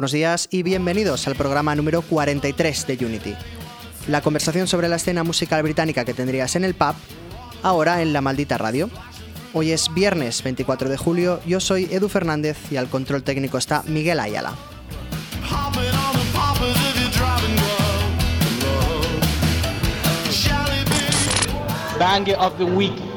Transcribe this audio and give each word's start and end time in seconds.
Buenos 0.00 0.12
días 0.12 0.48
y 0.50 0.62
bienvenidos 0.62 1.26
al 1.26 1.34
programa 1.34 1.74
número 1.74 2.00
43 2.00 2.86
de 2.86 3.04
Unity. 3.04 3.34
La 4.08 4.22
conversación 4.22 4.66
sobre 4.66 4.88
la 4.88 4.96
escena 4.96 5.24
musical 5.24 5.62
británica 5.62 6.06
que 6.06 6.14
tendrías 6.14 6.56
en 6.56 6.64
el 6.64 6.72
pub, 6.72 6.94
ahora 7.62 8.00
en 8.00 8.14
la 8.14 8.22
maldita 8.22 8.56
radio. 8.56 8.88
Hoy 9.52 9.72
es 9.72 9.92
viernes 9.92 10.42
24 10.42 10.88
de 10.88 10.96
julio, 10.96 11.38
yo 11.44 11.60
soy 11.60 11.86
Edu 11.90 12.08
Fernández 12.08 12.56
y 12.72 12.76
al 12.76 12.88
control 12.88 13.22
técnico 13.22 13.58
está 13.58 13.82
Miguel 13.88 14.20
Ayala. 14.20 14.54
Bang 21.98 22.26
of 22.38 22.56
the 22.56 22.64
Week. 22.64 23.09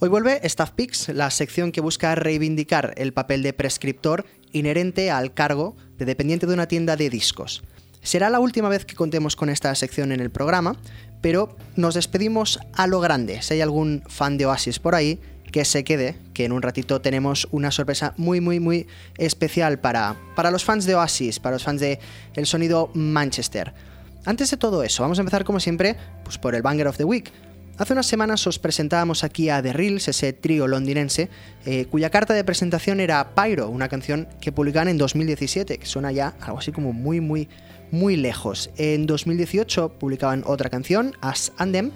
Hoy 0.00 0.08
vuelve 0.08 0.40
Staff 0.42 0.72
Picks, 0.72 1.08
la 1.10 1.30
sección 1.30 1.70
que 1.70 1.80
busca 1.80 2.14
reivindicar 2.16 2.94
el 2.96 3.12
papel 3.12 3.42
de 3.44 3.52
prescriptor 3.52 4.26
inherente 4.52 5.10
al 5.10 5.32
cargo 5.34 5.76
de 5.96 6.04
dependiente 6.04 6.46
de 6.46 6.54
una 6.54 6.66
tienda 6.66 6.96
de 6.96 7.08
discos. 7.08 7.62
Será 8.02 8.28
la 8.28 8.40
última 8.40 8.68
vez 8.68 8.84
que 8.84 8.96
contemos 8.96 9.36
con 9.36 9.48
esta 9.48 9.72
sección 9.76 10.10
en 10.10 10.20
el 10.20 10.30
programa, 10.30 10.76
pero 11.22 11.56
nos 11.76 11.94
despedimos 11.94 12.58
a 12.74 12.88
lo 12.88 13.00
grande. 13.00 13.40
Si 13.40 13.54
hay 13.54 13.60
algún 13.60 14.02
fan 14.08 14.36
de 14.36 14.46
Oasis 14.46 14.80
por 14.80 14.96
ahí, 14.96 15.20
que 15.52 15.64
se 15.64 15.84
quede, 15.84 16.16
que 16.34 16.44
en 16.44 16.50
un 16.50 16.62
ratito 16.62 17.00
tenemos 17.00 17.46
una 17.52 17.70
sorpresa 17.70 18.14
muy, 18.16 18.40
muy, 18.40 18.58
muy 18.58 18.88
especial 19.16 19.78
para, 19.78 20.16
para 20.34 20.50
los 20.50 20.64
fans 20.64 20.86
de 20.86 20.96
Oasis, 20.96 21.38
para 21.38 21.54
los 21.54 21.62
fans 21.62 21.80
de 21.80 22.00
el 22.34 22.46
sonido 22.46 22.90
Manchester. 22.94 23.72
Antes 24.24 24.50
de 24.50 24.56
todo 24.56 24.82
eso, 24.82 25.04
vamos 25.04 25.18
a 25.18 25.22
empezar 25.22 25.44
como 25.44 25.60
siempre 25.60 25.96
pues 26.24 26.36
por 26.36 26.56
el 26.56 26.62
Banger 26.62 26.88
of 26.88 26.96
the 26.96 27.04
Week. 27.04 27.30
Hace 27.76 27.92
unas 27.92 28.06
semanas 28.06 28.46
os 28.46 28.60
presentábamos 28.60 29.24
aquí 29.24 29.48
a 29.48 29.60
The 29.60 29.72
Reels, 29.72 30.06
ese 30.06 30.32
trío 30.32 30.68
londinense, 30.68 31.28
eh, 31.66 31.86
cuya 31.86 32.08
carta 32.08 32.32
de 32.32 32.44
presentación 32.44 33.00
era 33.00 33.34
Pyro, 33.34 33.68
una 33.68 33.88
canción 33.88 34.28
que 34.40 34.52
publicaron 34.52 34.88
en 34.88 34.96
2017, 34.96 35.78
que 35.78 35.86
suena 35.86 36.12
ya 36.12 36.34
algo 36.40 36.58
así 36.58 36.70
como 36.70 36.92
muy, 36.92 37.20
muy, 37.20 37.48
muy 37.90 38.14
lejos. 38.14 38.70
En 38.76 39.06
2018 39.06 39.88
publicaban 39.98 40.44
otra 40.46 40.70
canción, 40.70 41.16
As 41.20 41.50
Andem, 41.58 41.90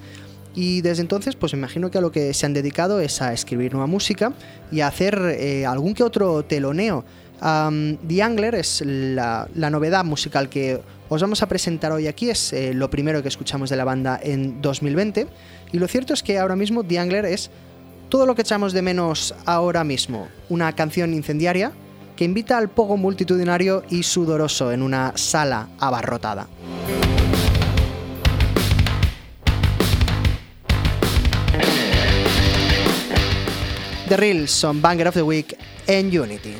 y 0.53 0.81
desde 0.81 1.01
entonces, 1.01 1.37
pues 1.37 1.53
me 1.53 1.59
imagino 1.59 1.89
que 1.89 1.99
a 1.99 2.01
lo 2.01 2.11
que 2.11 2.33
se 2.33 2.45
han 2.45 2.53
dedicado 2.53 2.99
es 2.99 3.21
a 3.21 3.31
escribir 3.31 3.71
nueva 3.71 3.87
música 3.87 4.33
y 4.73 4.81
a 4.81 4.87
hacer 4.87 5.17
eh, 5.39 5.65
algún 5.65 5.93
que 5.93 6.03
otro 6.03 6.43
teloneo. 6.43 7.05
The 7.39 8.21
Angler 8.21 8.55
es 8.55 8.83
la, 8.85 9.47
la 9.55 9.69
novedad 9.69 10.03
musical 10.03 10.49
que 10.49 10.81
os 11.11 11.21
vamos 11.21 11.41
a 11.41 11.47
presentar 11.47 11.91
hoy 11.91 12.05
aquí, 12.05 12.29
es 12.29 12.53
eh, 12.53 12.71
lo 12.71 12.91
primero 12.91 13.23
que 13.23 13.29
escuchamos 13.29 13.71
de 13.71 13.75
la 13.75 13.83
banda 13.83 14.19
en 14.21 14.61
2020. 14.61 15.25
Y 15.71 15.77
lo 15.77 15.87
cierto 15.87 16.13
es 16.13 16.23
que 16.23 16.39
ahora 16.39 16.55
mismo 16.55 16.83
The 16.83 16.99
Angler 16.99 17.25
es 17.25 17.51
todo 18.09 18.25
lo 18.25 18.35
que 18.35 18.41
echamos 18.41 18.73
de 18.73 18.81
menos 18.81 19.35
ahora 19.45 19.83
mismo. 19.83 20.27
Una 20.49 20.73
canción 20.73 21.13
incendiaria 21.13 21.71
que 22.15 22.25
invita 22.25 22.57
al 22.57 22.69
pogo 22.69 22.97
multitudinario 22.97 23.83
y 23.89 24.03
sudoroso 24.03 24.71
en 24.71 24.81
una 24.81 25.13
sala 25.15 25.69
abarrotada. 25.79 26.47
The 34.09 34.17
Reels 34.17 34.49
son 34.49 34.81
Banger 34.81 35.07
of 35.07 35.13
the 35.13 35.21
Week 35.21 35.55
en 35.85 36.07
Unity. 36.07 36.55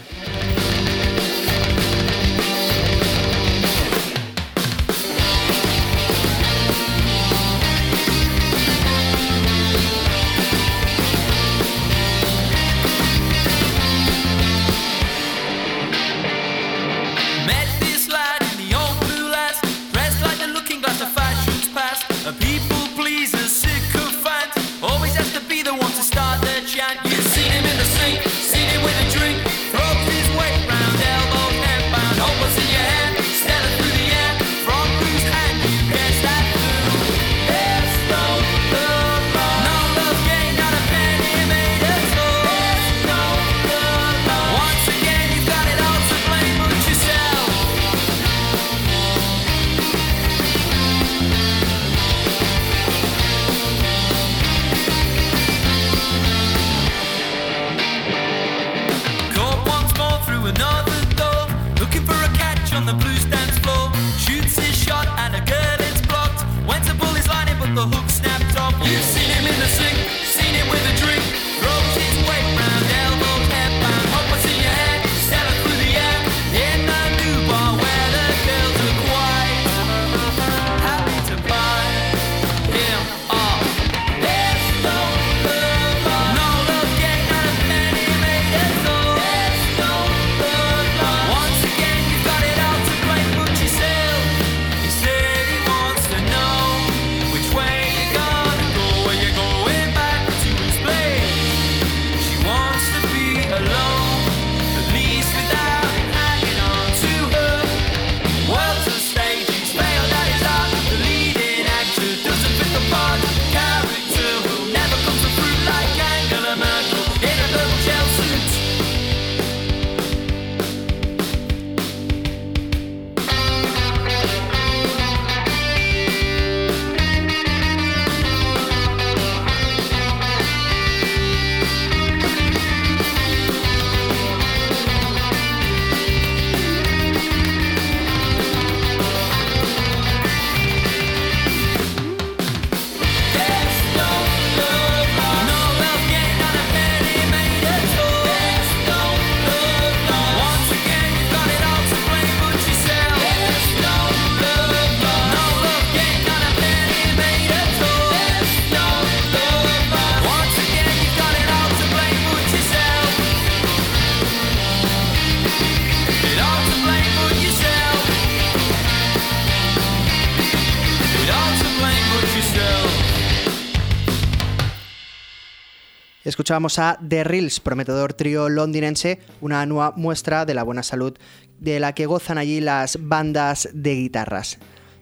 Escuchábamos 176.49 176.79
a 176.79 176.97
The 177.07 177.23
Reels, 177.23 177.59
prometedor 177.59 178.13
trío 178.13 178.49
londinense, 178.49 179.19
una 179.39 179.63
nueva 179.67 179.93
muestra 179.95 180.45
de 180.45 180.55
la 180.55 180.63
buena 180.63 180.81
salud 180.81 181.15
de 181.59 181.79
la 181.79 181.93
que 181.93 182.07
gozan 182.07 182.39
allí 182.39 182.59
las 182.59 182.97
bandas 182.99 183.69
de 183.71 183.93
guitarras. 183.93 184.57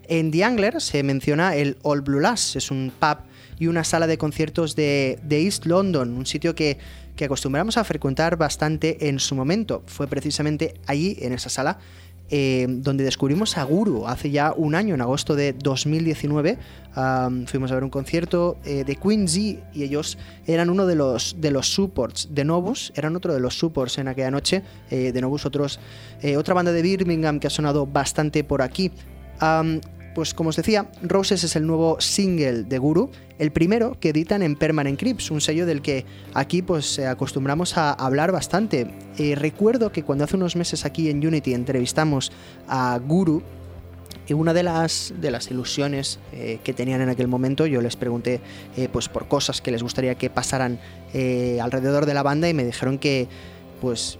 En 0.09 0.29
The 0.29 0.43
Angler 0.43 0.81
se 0.81 1.03
menciona 1.03 1.55
el 1.55 1.77
All 1.83 2.01
Blue 2.01 2.19
Lass, 2.19 2.57
es 2.57 2.69
un 2.69 2.91
pub 2.99 3.19
y 3.57 3.67
una 3.67 3.85
sala 3.85 4.07
de 4.07 4.17
conciertos 4.17 4.75
de, 4.75 5.19
de 5.23 5.41
East 5.41 5.65
London, 5.65 6.17
un 6.17 6.25
sitio 6.25 6.53
que, 6.53 6.79
que 7.15 7.23
acostumbramos 7.23 7.77
a 7.77 7.85
frecuentar 7.85 8.35
bastante 8.35 9.07
en 9.07 9.17
su 9.17 9.33
momento. 9.33 9.83
Fue 9.85 10.07
precisamente 10.07 10.73
allí, 10.85 11.17
en 11.21 11.31
esa 11.31 11.47
sala, 11.47 11.79
eh, 12.29 12.65
donde 12.69 13.03
descubrimos 13.03 13.57
a 13.57 13.63
Guru 13.63 14.07
hace 14.07 14.31
ya 14.31 14.53
un 14.55 14.75
año, 14.75 14.95
en 14.95 15.01
agosto 15.01 15.35
de 15.35 15.53
2019. 15.53 16.57
fuimos 17.45 17.71
a 17.71 17.75
ver 17.75 17.83
un 17.83 17.89
concierto 17.89 18.57
eh, 18.65 18.83
de 18.83 18.95
Quincy 18.95 19.59
y 19.73 19.83
ellos 19.83 20.17
eran 20.45 20.69
uno 20.69 20.85
de 20.85 20.95
los, 20.95 21.35
de 21.39 21.51
los 21.51 21.71
supports 21.73 22.29
de 22.31 22.43
Novus, 22.43 22.91
eran 22.95 23.15
otro 23.15 23.33
de 23.33 23.39
los 23.39 23.57
supports 23.57 23.97
en 23.97 24.07
aquella 24.07 24.31
noche. 24.31 24.63
Eh, 24.89 25.11
de 25.11 25.21
Novus, 25.21 25.45
otros, 25.45 25.79
otra 26.37 26.53
banda 26.53 26.71
de 26.71 26.81
Birmingham 26.81 27.39
que 27.39 27.47
ha 27.47 27.51
sonado 27.51 27.85
bastante 27.85 28.43
por 28.43 28.61
aquí 28.61 28.91
pues 30.17 30.33
como 30.33 30.49
os 30.49 30.55
decía, 30.55 30.89
Roses 31.03 31.43
es 31.43 31.55
el 31.55 31.67
nuevo 31.67 32.01
single 32.01 32.63
de 32.63 32.79
Guru, 32.79 33.11
el 33.37 33.51
primero 33.51 33.99
que 33.99 34.09
editan 34.09 34.41
en 34.41 34.55
Permanent 34.55 34.99
Crips, 34.99 35.29
un 35.29 35.41
sello 35.41 35.67
del 35.67 35.83
que 35.83 36.05
aquí 36.33 36.63
pues 36.63 36.97
acostumbramos 36.97 37.77
a 37.77 37.93
hablar 37.93 38.31
bastante. 38.31 38.87
Eh, 39.19 39.35
recuerdo 39.35 39.91
que 39.91 40.01
cuando 40.01 40.23
hace 40.23 40.35
unos 40.35 40.55
meses 40.55 40.85
aquí 40.85 41.11
en 41.11 41.17
Unity 41.23 41.53
entrevistamos 41.53 42.31
a 42.67 42.97
Guru, 42.97 43.43
y 44.27 44.33
una 44.33 44.55
de 44.55 44.63
las, 44.63 45.13
de 45.21 45.29
las 45.29 45.51
ilusiones 45.51 46.17
eh, 46.33 46.61
que 46.63 46.73
tenían 46.73 47.01
en 47.01 47.09
aquel 47.09 47.27
momento, 47.27 47.67
yo 47.67 47.79
les 47.79 47.95
pregunté 47.95 48.41
eh, 48.75 48.89
pues 48.91 49.09
por 49.09 49.27
cosas 49.27 49.61
que 49.61 49.69
les 49.69 49.83
gustaría 49.83 50.15
que 50.15 50.31
pasaran 50.31 50.79
alrededor 51.61 52.07
de 52.07 52.15
la 52.15 52.23
banda 52.23 52.49
y 52.49 52.55
me 52.55 52.65
dijeron 52.65 52.97
que 52.97 53.27
pues 53.79 54.17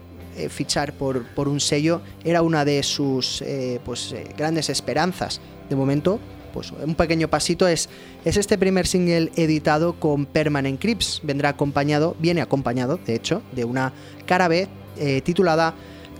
fichar 0.50 0.94
por, 0.94 1.24
por, 1.30 1.48
un 1.48 1.60
sello 1.60 2.02
era 2.24 2.44
una 2.44 2.66
de 2.66 2.84
sus 2.84 3.44
pues, 3.84 4.14
grandes 4.38 4.70
esperanzas 4.70 5.42
de 5.70 5.76
momento, 5.76 6.20
pues 6.54 6.72
un 6.72 6.96
pequeño 6.96 7.28
pasito 7.28 7.68
es, 7.68 7.90
es 8.26 8.38
este 8.38 8.58
primer 8.58 8.88
single 8.88 9.32
editado 9.36 9.94
con 10.00 10.26
Permanent 10.26 10.80
Crips. 10.80 11.22
Vendrá 11.24 11.50
acompañado, 11.50 12.16
viene 12.20 12.42
acompañado, 12.42 13.00
de 13.06 13.16
hecho, 13.16 13.42
de 13.52 13.66
una 13.66 13.94
cara 14.26 14.48
B 14.48 14.68
eh, 14.98 15.22
titulada 15.22 15.74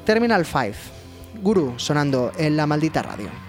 Terminal 0.06 0.46
5. 0.46 0.74
Guru 1.42 1.74
sonando 1.78 2.32
en 2.38 2.58
la 2.58 2.66
maldita 2.66 3.02
radio. 3.02 3.47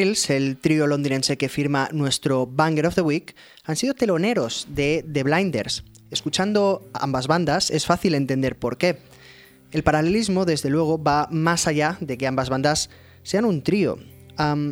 El 0.00 0.56
trío 0.56 0.86
londinense 0.86 1.36
que 1.36 1.50
firma 1.50 1.90
nuestro 1.92 2.46
Banger 2.46 2.86
of 2.86 2.94
the 2.94 3.02
Week, 3.02 3.36
han 3.64 3.76
sido 3.76 3.92
teloneros 3.92 4.66
de 4.70 5.04
The 5.12 5.24
Blinders. 5.24 5.84
Escuchando 6.10 6.88
ambas 6.94 7.26
bandas 7.26 7.70
es 7.70 7.84
fácil 7.84 8.14
entender 8.14 8.58
por 8.58 8.78
qué. 8.78 8.96
El 9.72 9.82
paralelismo, 9.82 10.46
desde 10.46 10.70
luego, 10.70 11.02
va 11.02 11.28
más 11.30 11.66
allá 11.66 11.98
de 12.00 12.16
que 12.16 12.26
ambas 12.26 12.48
bandas 12.48 12.88
sean 13.24 13.44
un 13.44 13.62
trío. 13.62 13.98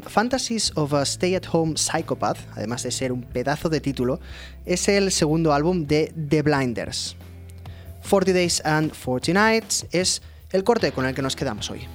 Fantasies 0.06 0.72
of 0.76 0.94
a 0.94 1.02
Stay-at-Home 1.02 1.76
Psychopath, 1.76 2.38
además 2.56 2.84
de 2.84 2.90
ser 2.90 3.12
un 3.12 3.22
pedazo 3.22 3.68
de 3.68 3.82
título, 3.82 4.20
es 4.64 4.88
el 4.88 5.12
segundo 5.12 5.52
álbum 5.52 5.86
de 5.86 6.10
The 6.30 6.40
Blinders. 6.40 7.16
40 8.08 8.32
Days 8.32 8.62
and 8.64 8.94
40 8.94 9.34
Nights 9.34 9.86
es 9.92 10.22
el 10.52 10.64
corte 10.64 10.90
con 10.92 11.04
el 11.04 11.14
que 11.14 11.20
nos 11.20 11.36
quedamos 11.36 11.70
hoy. 11.70 11.86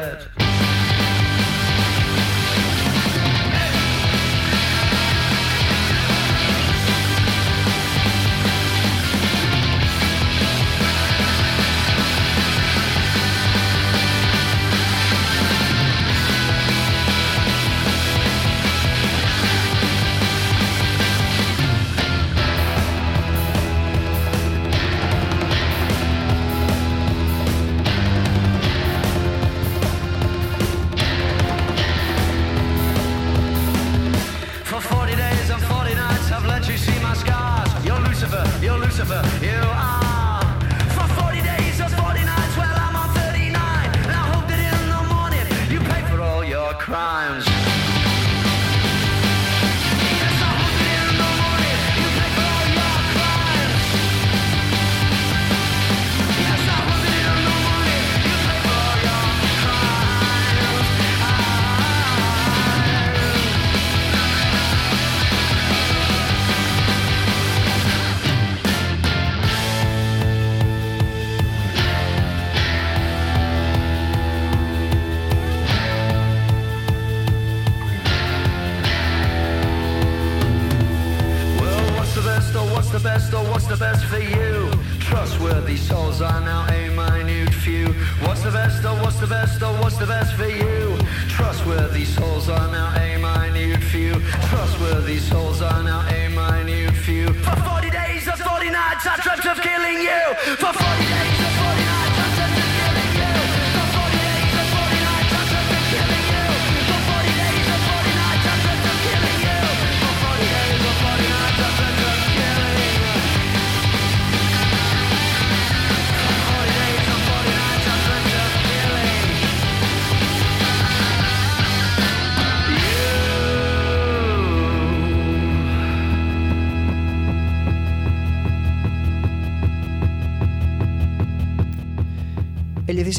El 0.00 1.09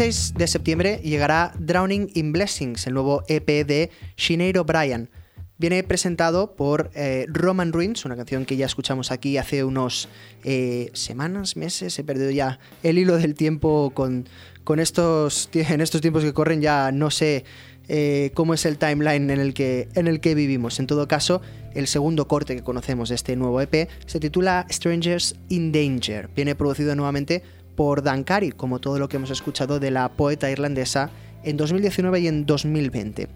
16 0.02 0.34
de 0.34 0.48
septiembre 0.48 1.00
llegará 1.04 1.54
Drowning 1.60 2.10
in 2.16 2.32
Blessings, 2.32 2.88
el 2.88 2.96
nuevo 2.96 3.24
EP 3.28 3.46
de 3.68 3.92
Sinead 4.16 4.58
O'Brien. 4.58 5.12
Viene 5.60 5.84
presentado 5.84 6.56
por 6.56 6.90
eh, 6.96 7.28
Roman 7.30 7.72
Ruins, 7.72 8.04
una 8.04 8.16
canción 8.16 8.46
que 8.46 8.58
ya 8.58 8.66
escuchamos 8.66 9.12
aquí 9.12 9.38
hace 9.38 9.64
unos 9.64 10.10
eh, 10.44 10.90
semanas, 10.94 11.56
meses. 11.56 12.00
He 12.00 12.04
perdido 12.04 12.32
ya 12.32 12.58
el 12.82 12.98
hilo 12.98 13.16
del 13.18 13.36
tiempo 13.36 13.92
con, 13.94 14.28
con 14.64 14.80
estos, 14.80 15.52
en 15.54 15.82
estos 15.82 16.02
tiempos 16.02 16.24
que 16.24 16.34
corren. 16.34 16.62
Ya 16.62 16.92
no 16.92 17.12
sé 17.12 17.46
eh, 17.88 18.32
cómo 18.34 18.56
es 18.56 18.66
el 18.66 18.80
timeline 18.80 19.30
en 19.30 19.40
el, 19.40 19.54
que, 19.54 19.88
en 19.94 20.08
el 20.08 20.20
que 20.20 20.34
vivimos. 20.34 20.80
En 20.80 20.88
todo 20.88 21.08
caso, 21.08 21.44
el 21.76 21.86
segundo 21.86 22.28
corte 22.28 22.56
que 22.56 22.64
conocemos 22.64 23.10
de 23.10 23.16
este 23.16 23.36
nuevo 23.36 23.62
EP 23.62 23.88
se 24.08 24.20
titula 24.20 24.66
Strangers 24.72 25.36
in 25.50 25.72
Danger. 25.72 26.28
Viene 26.36 26.56
producido 26.56 26.96
nuevamente 26.96 27.44
por 27.76 28.04
Dan 28.04 28.26
como 28.56 28.80
todo 28.80 29.00
lo 29.00 29.10
que 29.10 29.18
hemos 29.18 29.32
escuchado 29.32 29.80
de 29.80 29.92
la 29.92 30.10
poeta 30.10 30.50
irlandesa 30.50 31.10
en 31.44 31.58
2019 31.58 32.20
y 32.20 32.28
en 32.28 32.46
2020. 32.46 33.28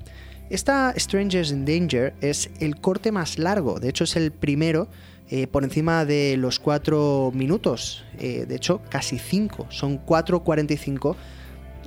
Esta 0.49 0.93
Strangers 0.97 1.51
in 1.51 1.65
Danger 1.65 2.13
es 2.21 2.51
el 2.59 2.79
corte 2.79 3.11
más 3.11 3.39
largo, 3.39 3.79
de 3.79 3.89
hecho 3.89 4.03
es 4.03 4.15
el 4.15 4.31
primero 4.31 4.87
eh, 5.31 5.47
por 5.47 5.63
encima 5.63 6.05
de 6.05 6.37
los 6.37 6.59
4 6.59 7.31
minutos, 7.33 8.05
eh, 8.19 8.45
de 8.47 8.55
hecho 8.55 8.81
casi 8.89 9.17
5, 9.17 9.67
son 9.69 10.05
4.45, 10.05 11.15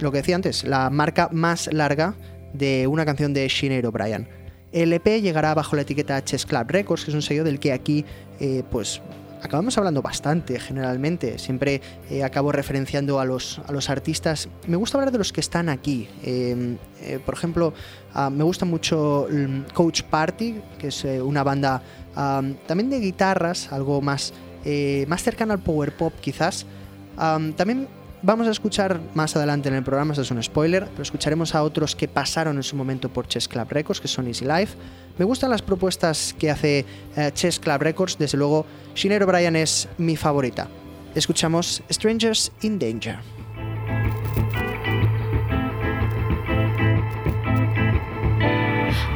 lo 0.01 0.11
que 0.11 0.19
decía 0.19 0.35
antes, 0.35 0.65
la 0.65 0.91
marca 0.91 1.29
más 1.31 1.73
larga 1.73 2.17
de 2.53 2.89
una 2.89 3.05
canción 3.05 3.33
de 3.33 3.49
Sinead 3.49 3.85
O'Brien. 3.85 4.29
El 4.73 4.93
EP 4.93 5.23
llegará 5.23 5.55
bajo 5.55 5.77
la 5.77 5.83
etiqueta 5.83 6.23
Chess 6.23 6.45
Club 6.45 6.67
Records, 6.69 7.05
que 7.05 7.11
es 7.13 7.15
un 7.15 7.23
sello 7.23 7.45
del 7.45 7.61
que 7.61 7.73
aquí 7.73 8.05
eh, 8.41 8.65
pues 8.71 9.01
acabamos 9.43 9.77
hablando 9.79 10.03
bastante 10.03 10.59
generalmente. 10.59 11.39
Siempre 11.39 11.81
eh, 12.11 12.25
acabo 12.25 12.53
referenciando 12.53 13.21
a 13.21 13.25
los, 13.25 13.61
a 13.67 13.73
los 13.73 13.91
artistas. 13.91 14.49
Me 14.67 14.77
gusta 14.77 14.99
hablar 14.99 15.13
de 15.13 15.19
los 15.19 15.33
que 15.33 15.41
están 15.41 15.69
aquí. 15.69 16.09
Em, 16.23 16.77
eh, 17.03 17.19
por 17.25 17.35
ejemplo, 17.35 17.73
ah, 18.15 18.31
me 18.31 18.45
gusta 18.45 18.65
mucho 18.65 19.27
mm, 19.31 19.73
Coach 19.75 20.03
Party, 20.03 20.61
que 20.79 20.89
es 20.89 21.05
eh, 21.05 21.21
una 21.23 21.43
banda 21.43 21.83
también 22.67 22.91
de 22.91 22.99
guitarras, 22.99 23.71
algo 23.73 24.01
más, 24.01 24.35
más 25.07 25.23
cercana 25.23 25.55
al 25.55 25.61
power 25.61 25.97
pop 25.97 26.13
quizás. 26.21 26.67
también 27.17 27.87
Vamos 28.21 28.49
a 28.49 28.51
escuchar 28.51 29.01
más 29.15 29.37
adelante 29.37 29.69
en 29.69 29.77
el 29.77 29.85
programa, 29.85 30.13
eso 30.13 30.23
es 30.23 30.31
un 30.33 30.43
spoiler, 30.43 30.89
pero 30.91 31.03
escucharemos 31.03 31.55
a 31.55 31.63
otros 31.63 31.95
que 31.95 32.09
pasaron 32.09 32.57
en 32.57 32.65
su 32.65 32.75
momento 32.75 33.09
por 33.09 33.29
Chess 33.29 33.47
Club 33.47 33.69
Records, 33.71 34.01
que 34.01 34.09
son 34.09 34.27
Easy 34.27 34.45
Life. 34.45 34.77
Me 35.19 35.25
gustan 35.25 35.51
las 35.51 35.63
propuestas 35.63 36.35
que 36.37 36.51
hace 36.51 36.85
eh, 37.17 37.31
Chess 37.33 37.61
Club 37.61 37.81
Records, 37.81 38.19
desde 38.19 38.37
luego 38.37 38.67
Shinero 38.97 39.25
Bryan 39.25 39.55
es 39.55 39.89
mi 39.99 40.17
favorita. 40.17 40.67
Escuchamos 41.15 41.81
Strangers 41.91 42.51
in 42.63 42.81
Danger. 42.81 43.19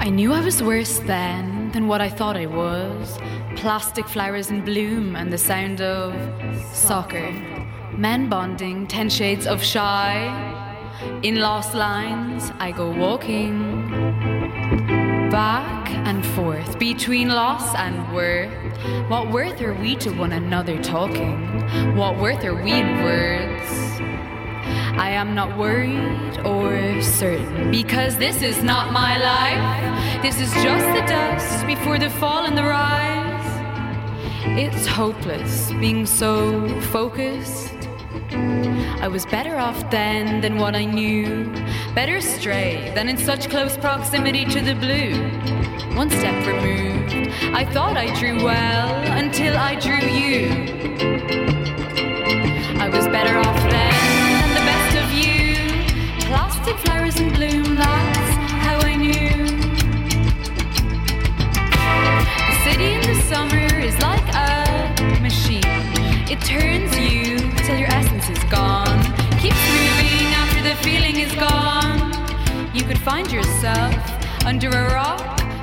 I 0.01 0.11
knew 0.11 0.33
I 0.33 0.45
was 0.45 0.63
worse 0.63 1.01
than 1.07 1.73
than 1.73 1.89
what 1.89 2.01
I 2.01 2.09
thought 2.09 2.37
I 2.37 2.47
was. 2.47 3.19
Plastic 3.57 4.07
flowers 4.07 4.51
in 4.51 4.65
bloom 4.65 5.17
and 5.17 5.33
the 5.33 5.39
sound 5.39 5.81
of 5.81 6.15
soccer. 6.73 7.52
Men 7.97 8.29
bonding, 8.29 8.87
ten 8.87 9.11
shades 9.11 9.47
of 9.47 9.63
shy. 9.63 10.27
In 11.23 11.41
lost 11.41 11.75
lines, 11.75 12.51
I 12.59 12.73
go 12.73 12.91
walking. 12.91 13.91
Back 15.31 15.91
and 15.91 16.25
forth 16.25 16.79
between 16.79 17.29
loss 17.29 17.75
and 17.75 18.15
worth. 18.15 18.51
What 19.11 19.31
worth 19.31 19.61
are 19.61 19.75
we 19.75 19.95
to 19.97 20.11
one 20.11 20.33
another 20.33 20.83
talking? 20.83 21.97
What 21.97 22.19
worth 22.19 22.45
are 22.45 22.55
we 22.55 22.73
in 22.73 23.03
words? 23.05 24.01
I 24.99 25.11
am 25.11 25.35
not 25.35 25.59
worried 25.59 26.39
or 26.47 27.03
certain 27.03 27.71
because 27.71 28.17
this 28.17 28.41
is 28.43 28.63
not 28.63 28.93
my 28.93 29.19
life. 29.19 30.23
This 30.23 30.41
is 30.41 30.51
just 30.63 30.87
the 30.87 31.07
dust 31.07 31.67
before 31.67 31.99
the 31.99 32.11
fall 32.11 32.47
and 32.47 32.57
the 32.57 32.65
rise. 32.65 33.33
It's 34.45 34.87
hopeless 34.87 35.71
being 35.73 36.07
so 36.07 36.69
focused. 36.81 37.72
I 38.35 39.09
was 39.09 39.27
better 39.27 39.57
off 39.57 39.91
then 39.91 40.41
than 40.41 40.57
what 40.57 40.75
I 40.75 40.85
knew. 40.85 41.53
Better 41.95 42.21
stray 42.21 42.93
than 42.95 43.09
in 43.09 43.19
such 43.19 43.51
close 43.51 43.77
proximity 43.77 44.45
to 44.47 44.61
the 44.61 44.75
blue. 44.75 45.15
One 45.97 46.09
step 46.09 46.47
removed. 46.47 47.15
I 47.55 47.65
thought 47.65 47.97
I 47.97 48.07
drew 48.19 48.43
well 48.43 48.95
until 49.19 49.57
I 49.57 49.75
drew 49.75 50.07
you. 50.09 50.49
I 52.81 52.89
was 52.89 53.07
better 53.09 53.37
off 53.37 53.61
then 53.71 53.93
than 54.41 54.55
the 54.55 54.65
best 54.71 54.97
of 55.03 55.13
you. 55.13 56.27
Plastic 56.27 56.77
flowers 56.79 57.21
in 57.21 57.33
bloom, 57.35 57.77
that's 57.77 58.31
how 58.67 58.79
I 58.79 58.95
knew. 58.95 59.47
The 62.49 62.57
city 62.65 62.93
in 62.95 63.03
the 63.03 63.21
summer 63.29 63.67
is 63.81 63.99
like 64.01 64.27
a 64.35 65.21
machine. 65.21 65.63
It 66.31 66.41
turns 66.41 66.97
you 66.99 67.22
feeling 70.83 71.17
is 71.21 71.33
gone. 71.37 72.13
You 72.75 72.83
could 72.83 72.99
find 72.99 73.31
yourself 73.31 73.95
under 74.45 74.69
a 74.69 74.93
rock 74.93 75.21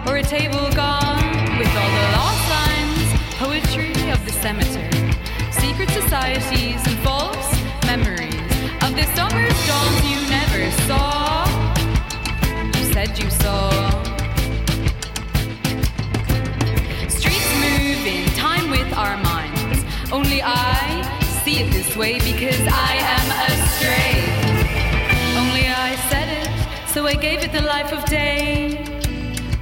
or 0.08 0.18
a 0.18 0.24
table 0.24 0.70
gone 0.72 1.60
with 1.60 1.72
all 1.80 1.92
the 2.00 2.08
lost 2.18 2.44
lines, 2.56 3.10
poetry 3.36 4.12
of 4.12 4.24
the 4.26 4.32
cemetery, 4.32 5.12
secret 5.52 5.90
societies 5.90 6.82
and 6.88 6.98
false 7.00 7.52
memories 7.86 8.50
of 8.82 8.96
the 8.96 9.04
summer's 9.14 9.60
dawns 9.68 10.00
you 10.10 10.20
never 10.30 10.72
saw. 10.88 11.46
You 12.78 12.94
said 12.94 13.20
you 13.20 13.30
saw. 13.30 13.70
Streets 17.10 17.52
move 17.66 18.02
in 18.08 18.26
time 18.36 18.70
with 18.72 18.92
our 18.94 19.18
minds. 19.18 19.84
Only 20.14 20.42
I 20.42 21.02
see 21.44 21.60
it 21.64 21.72
this 21.74 21.96
way 21.98 22.20
because 22.20 22.62
I 22.68 22.94
am 23.16 23.30
said 23.80 24.18
it, 24.18 24.39
so 26.94 27.06
I 27.06 27.14
gave 27.14 27.44
it 27.44 27.52
the 27.52 27.62
life 27.62 27.94
of 27.94 28.04
day. 28.06 28.84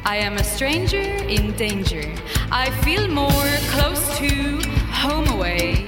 I 0.06 0.16
am 0.16 0.38
a 0.38 0.44
stranger 0.44 1.02
in 1.28 1.52
danger. 1.58 2.06
I 2.52 2.70
feel 2.86 3.06
more 3.10 3.52
close 3.74 4.18
to 4.20 4.62
home 5.04 5.28
away. 5.28 5.88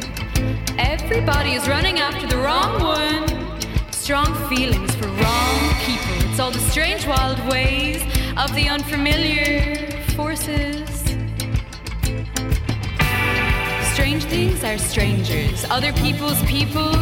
Everybody 0.78 1.54
is 1.54 1.66
running 1.70 2.00
after 2.00 2.28
the 2.28 2.38
wrong 2.38 2.84
one. 2.84 3.62
Strong 3.92 4.34
feelings 4.50 4.94
for 4.96 5.08
wrong 5.08 5.60
people. 5.86 6.16
It's 6.30 6.42
all 6.42 6.52
the 6.52 6.60
strange, 6.60 7.08
wild 7.08 7.40
ways 7.48 8.02
of 8.36 8.54
the 8.54 8.68
unfamiliar 8.68 9.76
forces. 10.18 10.90
Strange 13.94 14.24
things 14.26 14.62
are 14.66 14.78
strangers, 14.78 15.66
other 15.70 15.94
people's 15.94 16.42
people, 16.44 16.94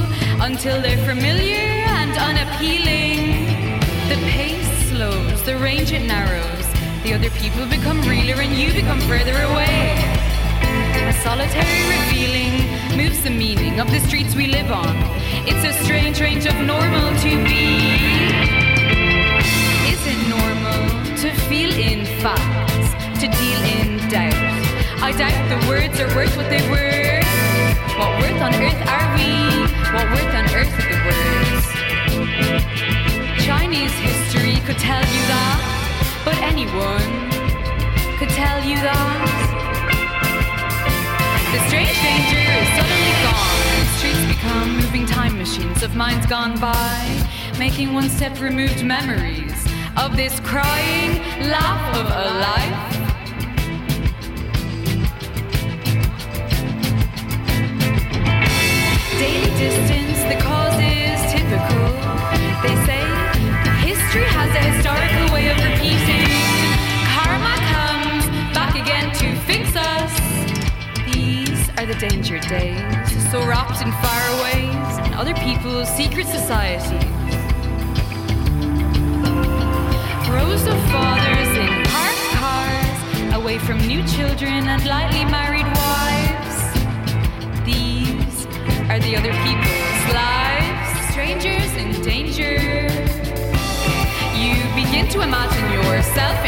until 0.41 0.79
they're 0.79 1.03
familiar 1.05 1.57
and 1.97 2.11
unappealing. 2.17 3.46
The 4.07 4.15
pace 4.31 4.87
slows, 4.87 5.43
the 5.43 5.57
range 5.57 5.91
it 5.91 6.07
narrows. 6.07 6.65
The 7.03 7.13
other 7.13 7.29
people 7.31 7.65
become 7.65 7.99
realer 8.03 8.41
and 8.41 8.55
you 8.55 8.71
become 8.71 9.01
further 9.01 9.35
away. 9.51 9.99
A 11.11 11.13
solitary 11.23 11.81
revealing 11.91 12.55
moves 12.95 13.21
the 13.21 13.29
meaning 13.29 13.81
of 13.81 13.91
the 13.91 13.99
streets 13.99 14.33
we 14.33 14.47
live 14.47 14.71
on. 14.71 14.95
It's 15.45 15.61
a 15.67 15.73
strange 15.83 16.21
range 16.21 16.45
of 16.45 16.55
normal 16.55 17.09
to 17.19 17.31
be. 17.43 17.83
Is 19.91 20.01
it 20.07 20.19
normal 20.31 20.87
to 21.17 21.29
feel 21.49 21.73
in 21.73 22.05
facts, 22.23 22.89
to 23.19 23.27
deal 23.27 23.61
in 23.75 23.97
doubt? 24.07 24.33
I 25.03 25.11
doubt 25.11 25.35
the 25.51 25.67
words 25.67 25.99
are 25.99 26.07
worth 26.15 26.33
what 26.37 26.49
they 26.49 26.63
were. 26.69 27.19
What 27.99 28.11
worth 28.21 28.41
on 28.41 28.55
earth 28.55 28.81
are 28.87 29.07
we? 29.19 29.67
What 29.91 30.07
worth 30.15 30.33
on 30.33 30.45
earth 30.55 30.71
are 30.79 30.87
the 30.91 30.99
words? 31.03 32.76
Chinese 33.67 33.91
history 33.99 34.55
could 34.65 34.77
tell 34.77 35.01
you 35.01 35.21
that, 35.27 36.21
but 36.23 36.37
anyone 36.37 37.03
could 38.17 38.29
tell 38.29 38.63
you 38.63 38.77
that. 38.77 39.19
The 41.51 41.59
strange 41.67 41.91
danger 41.99 42.39
is 42.47 42.67
suddenly 42.79 43.15
gone. 43.27 43.59
Streets 43.97 44.23
become 44.31 44.67
moving 44.77 45.05
time 45.05 45.37
machines 45.37 45.83
of 45.83 45.97
minds 45.97 46.25
gone 46.27 46.57
by, 46.61 47.27
making 47.59 47.93
one 47.93 48.07
step 48.07 48.39
removed 48.39 48.85
memories 48.85 49.67
of 49.97 50.15
this 50.15 50.39
crying 50.39 51.21
laugh 51.51 51.93
of 51.97 52.05
a 52.07 52.39
life. 52.39 52.93
Daily 59.19 59.51
distance, 59.59 60.06
the 71.87 71.95
danger 71.95 72.37
days, 72.39 73.31
so 73.31 73.39
wrapped 73.47 73.81
in 73.81 73.89
faraways 74.03 75.05
and 75.05 75.15
other 75.15 75.33
people's 75.35 75.87
secret 75.87 76.27
societies. 76.27 76.91
Rows 80.27 80.67
of 80.67 80.77
fathers 80.91 81.47
in 81.55 81.71
parked 81.87 82.27
cars, 82.35 83.33
away 83.35 83.57
from 83.57 83.77
new 83.87 84.05
children 84.05 84.67
and 84.67 84.85
lightly 84.85 85.23
married 85.31 85.65
wives. 85.79 86.57
These 87.63 88.45
are 88.89 88.99
the 88.99 89.15
other 89.15 89.31
people's 89.47 90.13
lives, 90.13 91.11
strangers 91.11 91.71
in 91.77 92.01
danger. 92.03 92.57
You 94.35 94.55
begin 94.75 95.07
to 95.11 95.21
imagine 95.21 95.71
yourself 95.71 96.46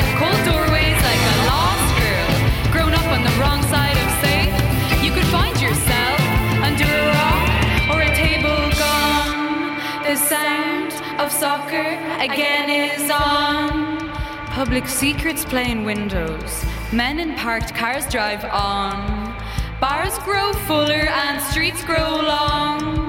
again 12.19 12.69
is 12.69 13.09
on. 13.09 14.09
Public 14.47 14.87
secrets 14.87 15.45
play 15.45 15.71
in 15.71 15.85
windows. 15.85 16.65
Men 16.91 17.17
in 17.17 17.33
parked 17.35 17.73
cars 17.73 18.05
drive 18.07 18.43
on. 18.43 19.33
Bars 19.79 20.19
grow 20.19 20.51
fuller 20.67 21.07
and 21.07 21.41
streets 21.41 21.81
grow 21.85 22.17
long. 22.17 23.07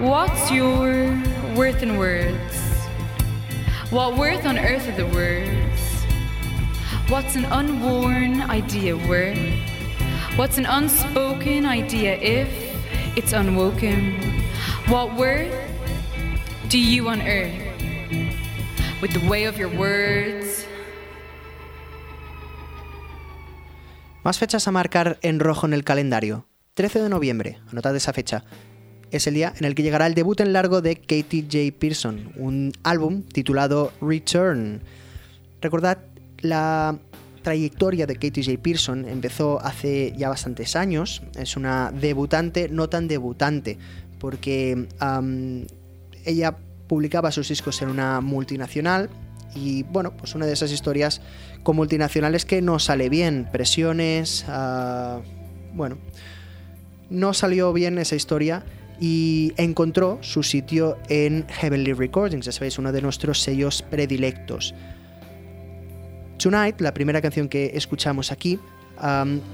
What's 0.00 0.50
your 0.50 1.16
worth 1.54 1.84
in 1.84 1.96
words? 1.96 2.56
What 3.90 4.16
worth 4.16 4.46
on 4.46 4.58
earth 4.58 4.88
are 4.88 4.96
the 4.96 5.06
words? 5.06 6.02
What's 7.08 7.36
an 7.36 7.44
unworn 7.44 8.40
idea 8.40 8.96
worth? 8.96 9.38
What's 10.34 10.58
an 10.58 10.66
unspoken 10.66 11.66
idea 11.66 12.16
if 12.16 12.48
it's 13.16 13.32
unwoken? 13.32 14.42
What 14.88 15.14
worth 15.14 15.54
do 16.68 16.80
you 16.80 17.08
unearth 17.08 17.71
with 19.02 19.10
the 19.10 19.28
way 19.28 19.46
of 19.48 19.58
your 19.58 19.68
words? 19.76 20.64
Más 24.22 24.38
fechas 24.38 24.68
a 24.68 24.70
marcar 24.70 25.18
en 25.22 25.40
rojo 25.40 25.66
en 25.66 25.74
el 25.74 25.82
calendario. 25.82 26.46
13 26.74 27.02
de 27.02 27.08
noviembre, 27.08 27.58
anotad 27.70 27.94
esa 27.96 28.12
fecha. 28.12 28.44
Es 29.10 29.26
el 29.26 29.34
día 29.34 29.52
en 29.58 29.66
el 29.66 29.74
que 29.74 29.82
llegará 29.82 30.06
el 30.06 30.14
debut 30.14 30.40
en 30.40 30.52
largo 30.52 30.80
de 30.80 30.96
Katie 30.96 31.42
J. 31.42 31.76
Pearson, 31.78 32.32
un 32.36 32.72
álbum 32.84 33.24
titulado 33.24 33.92
Return. 34.00 34.80
Recordad 35.60 35.98
la 36.38 36.98
trayectoria 37.42 38.06
de 38.06 38.14
Katie 38.14 38.44
J. 38.44 38.62
Pearson 38.62 39.06
empezó 39.08 39.60
hace 39.60 40.14
ya 40.16 40.28
bastantes 40.28 40.76
años. 40.76 41.22
Es 41.36 41.56
una 41.56 41.90
debutante, 41.90 42.68
no 42.68 42.88
tan 42.88 43.08
debutante, 43.08 43.76
porque 44.20 44.86
ella 46.24 46.56
publicaba 46.92 47.32
sus 47.32 47.48
discos 47.48 47.80
en 47.80 47.88
una 47.88 48.20
multinacional 48.20 49.08
y 49.54 49.82
bueno, 49.84 50.14
pues 50.14 50.34
una 50.34 50.44
de 50.44 50.52
esas 50.52 50.70
historias 50.70 51.22
con 51.62 51.74
multinacionales 51.74 52.44
que 52.44 52.60
no 52.60 52.78
sale 52.78 53.08
bien, 53.08 53.48
presiones, 53.50 54.44
ah, 54.46 55.22
bueno, 55.72 55.96
no 57.08 57.32
salió 57.32 57.72
bien 57.72 57.96
esa 57.96 58.14
historia 58.14 58.62
y 59.00 59.54
encontró 59.56 60.18
su 60.20 60.42
sitio 60.42 60.98
en 61.08 61.46
Heavenly 61.48 61.94
Recordings, 61.94 62.44
ya 62.44 62.52
sabéis, 62.52 62.78
uno 62.78 62.92
de 62.92 63.00
nuestros 63.00 63.40
sellos 63.40 63.80
predilectos. 63.80 64.74
Tonight, 66.36 66.78
la 66.82 66.92
primera 66.92 67.22
canción 67.22 67.48
que 67.48 67.70
escuchamos 67.72 68.30
aquí, 68.30 68.58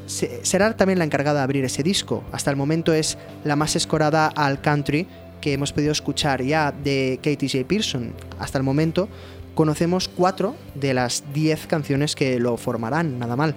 será 0.07 0.77
también 0.77 0.99
la 0.99 1.05
encargada 1.05 1.39
de 1.39 1.45
abrir 1.45 1.65
ese 1.65 1.85
disco. 1.85 2.25
Hasta 2.33 2.51
el 2.51 2.57
momento 2.57 2.93
es 2.93 3.17
la 3.45 3.55
más 3.55 3.77
escorada 3.77 4.27
al 4.27 4.61
country 4.61 5.07
que 5.41 5.53
hemos 5.53 5.73
podido 5.73 5.93
escuchar 5.93 6.43
ya 6.43 6.73
de 6.73 7.19
Katie 7.23 7.49
J. 7.49 7.67
Pearson 7.67 8.13
hasta 8.39 8.59
el 8.59 8.65
momento, 8.65 9.09
conocemos 9.55 10.09
cuatro 10.09 10.55
de 10.75 10.95
las 10.95 11.25
diez 11.33 11.67
canciones 11.67 12.15
que 12.15 12.39
lo 12.39 12.57
formarán, 12.57 13.19
nada 13.19 13.37
mal. 13.37 13.55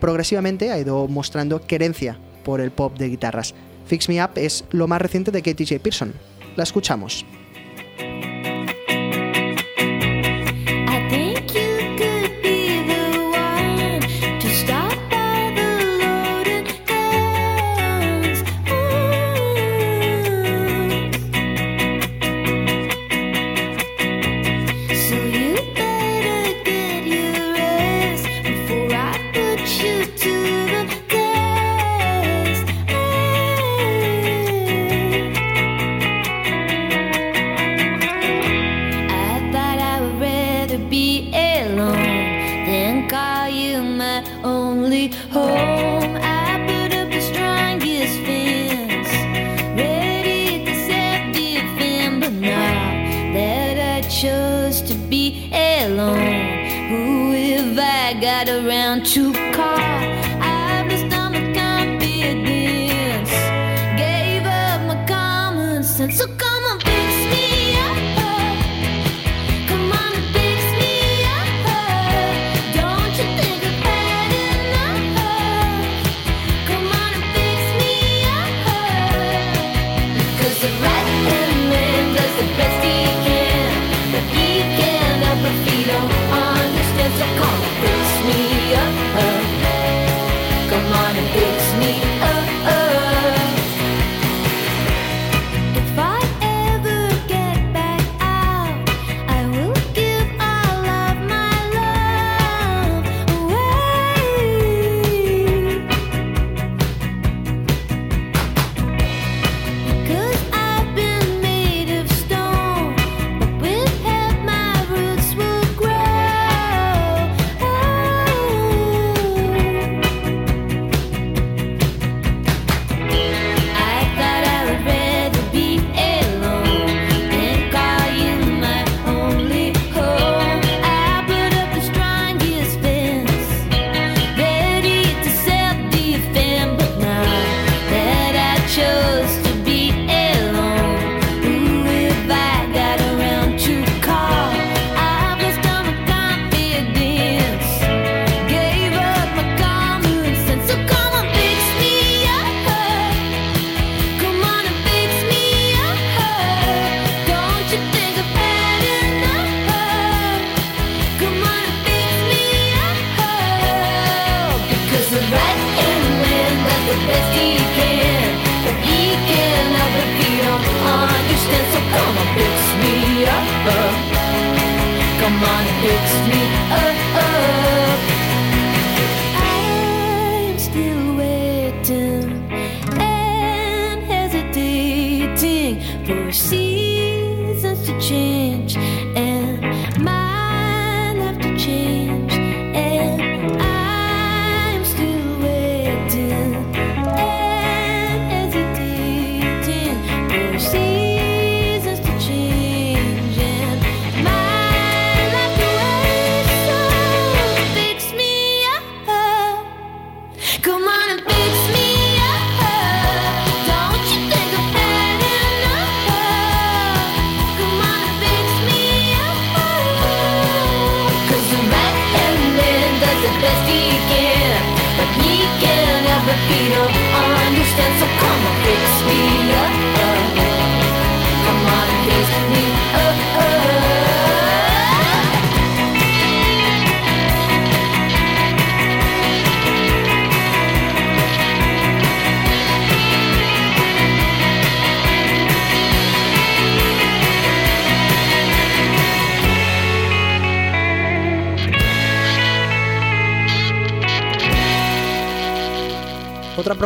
Progresivamente 0.00 0.70
ha 0.70 0.78
ido 0.78 1.06
mostrando 1.08 1.60
querencia 1.60 2.18
por 2.44 2.60
el 2.60 2.70
pop 2.70 2.96
de 2.98 3.08
guitarras. 3.08 3.54
Fix 3.86 4.08
Me 4.08 4.22
Up 4.22 4.30
es 4.36 4.64
lo 4.70 4.88
más 4.88 5.00
reciente 5.00 5.30
de 5.30 5.42
Katie 5.42 5.66
J. 5.66 5.82
Pearson. 5.82 6.12
La 6.56 6.64
escuchamos. 6.64 7.24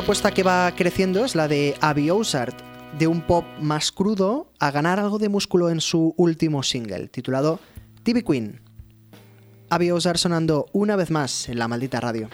La 0.06 0.08
apuesta 0.10 0.30
que 0.30 0.44
va 0.44 0.72
creciendo 0.76 1.24
es 1.24 1.34
la 1.34 1.48
de 1.48 1.74
Abby 1.80 2.10
Ozart, 2.10 2.56
de 2.96 3.08
un 3.08 3.22
pop 3.22 3.44
más 3.60 3.90
crudo 3.90 4.52
a 4.60 4.70
ganar 4.70 5.00
algo 5.00 5.18
de 5.18 5.28
músculo 5.28 5.68
en 5.68 5.80
su 5.80 6.14
último 6.16 6.62
single, 6.62 7.08
titulado 7.08 7.58
TV 8.04 8.22
Queen. 8.22 8.60
Abby 9.68 9.90
Ozart 9.90 10.18
sonando 10.18 10.66
una 10.72 10.94
vez 10.94 11.10
más 11.10 11.48
en 11.48 11.58
la 11.58 11.66
maldita 11.66 11.98
radio. 11.98 12.28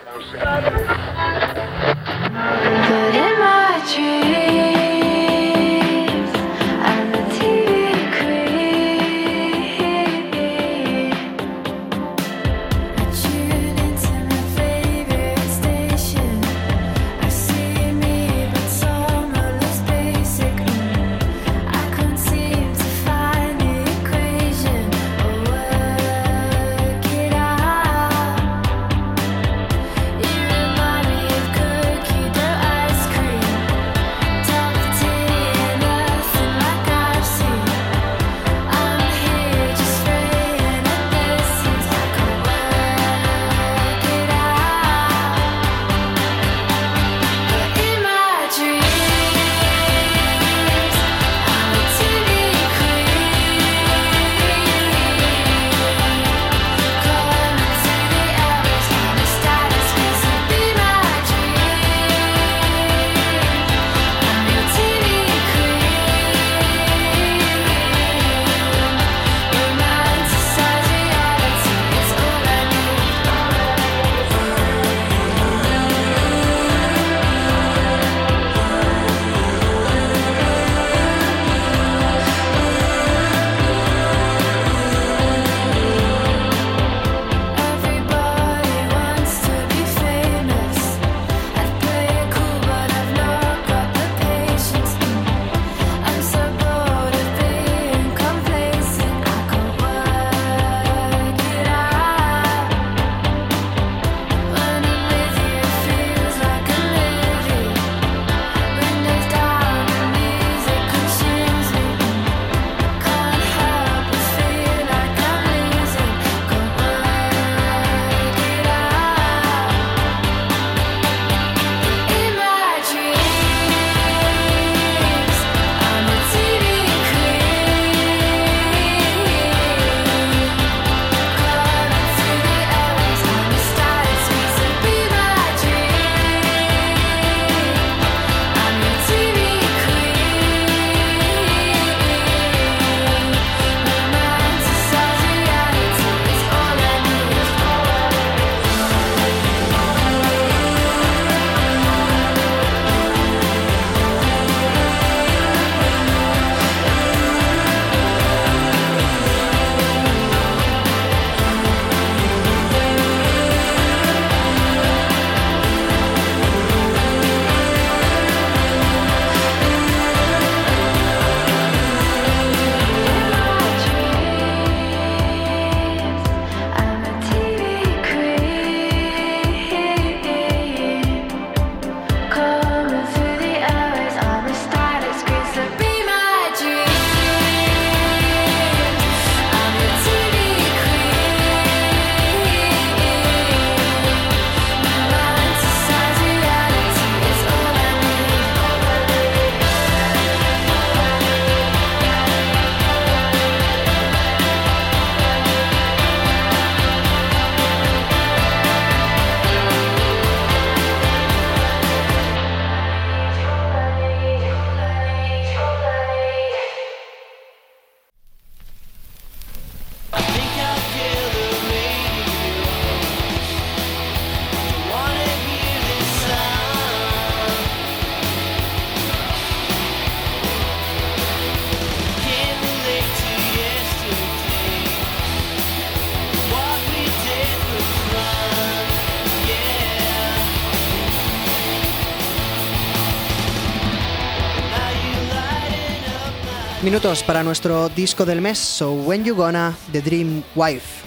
Minutos 247.03 247.25
para 247.25 247.43
nuestro 247.43 247.89
disco 247.89 248.25
del 248.25 248.41
mes, 248.41 248.59
So 248.59 248.93
When 248.93 249.25
You 249.25 249.35
Gonna, 249.35 249.77
The 249.91 250.03
Dream 250.03 250.45
Wife. 250.55 251.03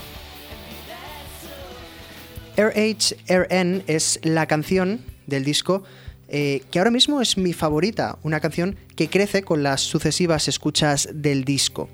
RHRN 2.54 3.82
es 3.86 4.20
la 4.22 4.44
canción 4.44 5.00
del 5.26 5.42
disco 5.42 5.84
eh, 6.28 6.64
que 6.70 6.80
ahora 6.80 6.90
mismo 6.90 7.22
es 7.22 7.38
mi 7.38 7.54
favorita, 7.54 8.18
una 8.24 8.40
canción 8.40 8.76
que 8.94 9.08
crece 9.08 9.42
con 9.42 9.62
las 9.62 9.80
sucesivas 9.80 10.48
escuchas 10.48 11.08
del 11.14 11.46
disco. 11.46 11.88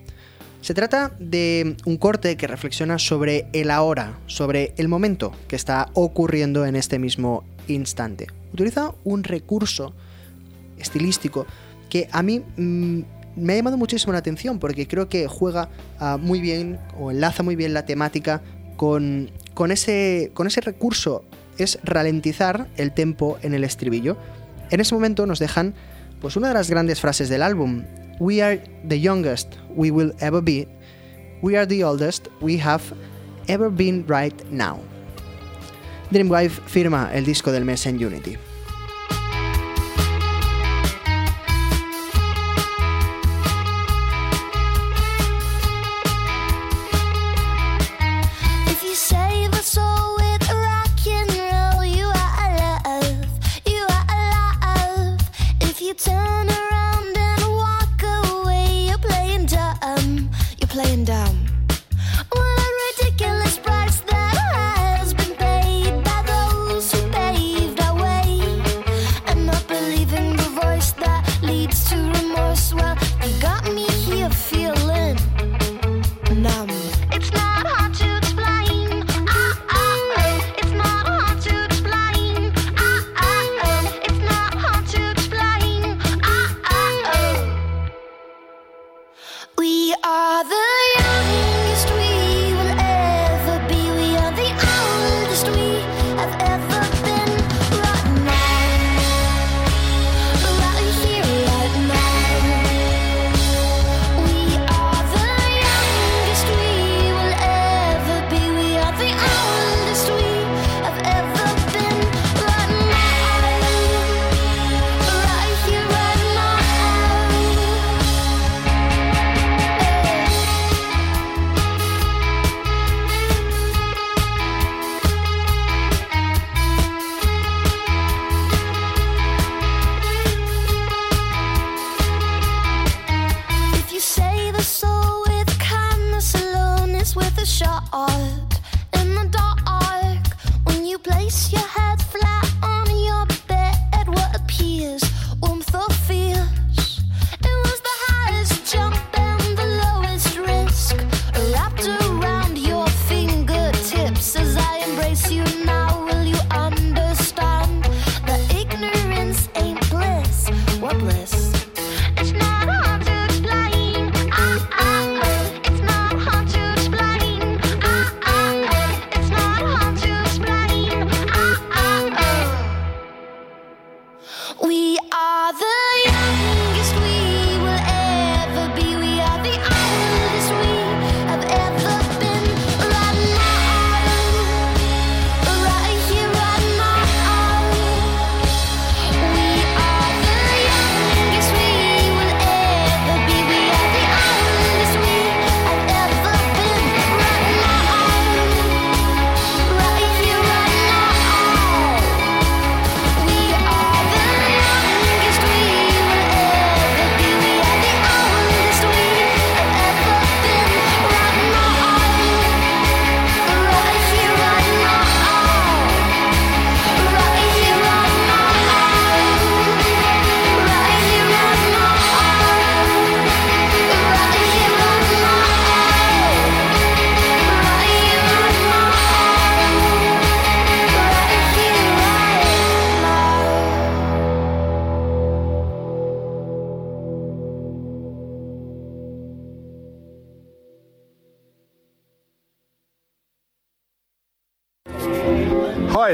Se 0.63 0.75
trata 0.75 1.15
de 1.21 1.77
un 1.85 1.97
corte 1.97 2.37
que 2.37 2.49
reflexiona 2.49 2.99
sobre 2.99 3.47
el 3.53 3.71
ahora, 3.71 4.19
sobre 4.27 4.75
el 4.79 4.89
momento 4.89 5.31
que 5.47 5.55
está 5.55 5.91
ocurriendo 5.95 6.67
en 6.67 6.75
este 6.75 6.99
mismo 6.99 7.45
instante. 7.69 8.27
Utiliza 8.53 8.95
un 9.05 9.23
recurso 9.23 9.95
estilístico 10.77 11.47
que 11.89 12.09
a 12.11 12.25
mí 12.25 12.43
mm, 12.57 13.03
me 13.37 13.53
ha 13.53 13.57
llamado 13.57 13.77
muchísimo 13.77 14.13
la 14.13 14.19
atención 14.19 14.59
porque 14.59 14.87
creo 14.87 15.09
que 15.09 15.27
juega 15.27 15.69
ah, 15.99 16.19
muy 16.21 16.41
bien 16.41 16.79
o 16.99 17.11
enlaza 17.11 17.43
muy 17.43 17.57
bien 17.57 17.75
la 17.75 17.85
temática 17.85 18.43
con, 18.77 19.31
ese 19.71 20.31
recurso, 20.63 21.25
es 21.59 21.79
ralentizar 21.85 22.69
el 22.77 22.93
tempo 22.93 23.39
en 23.43 23.55
el 23.55 23.65
estribillo. 23.65 24.17
En 24.71 24.81
ese 24.81 24.95
momento 24.95 25.27
nos 25.27 25.39
dejan 25.39 25.75
pues 26.21 26.37
una 26.37 26.49
de 26.49 26.55
las 26.55 26.71
grandes 26.71 27.01
frases 27.01 27.29
del 27.29 27.43
álbum, 27.43 27.85
We 28.19 28.43
are 28.43 28.63
the 28.87 29.01
youngest 29.01 29.55
we 29.75 29.91
will 29.91 30.15
ever 30.21 30.43
be, 30.43 30.69
we 31.43 31.57
are 31.57 31.67
the 31.67 31.85
oldest 31.85 32.29
we 32.41 32.61
have 32.61 32.83
Ever 33.49 33.71
Been 33.71 34.05
Right 34.07 34.45
Now. 34.51 34.81
Dreamwife 36.11 36.61
firma 36.67 37.11
el 37.13 37.25
disco 37.25 37.51
del 37.53 37.65
mes 37.65 37.87
en 37.87 38.05
Unity. 38.05 38.37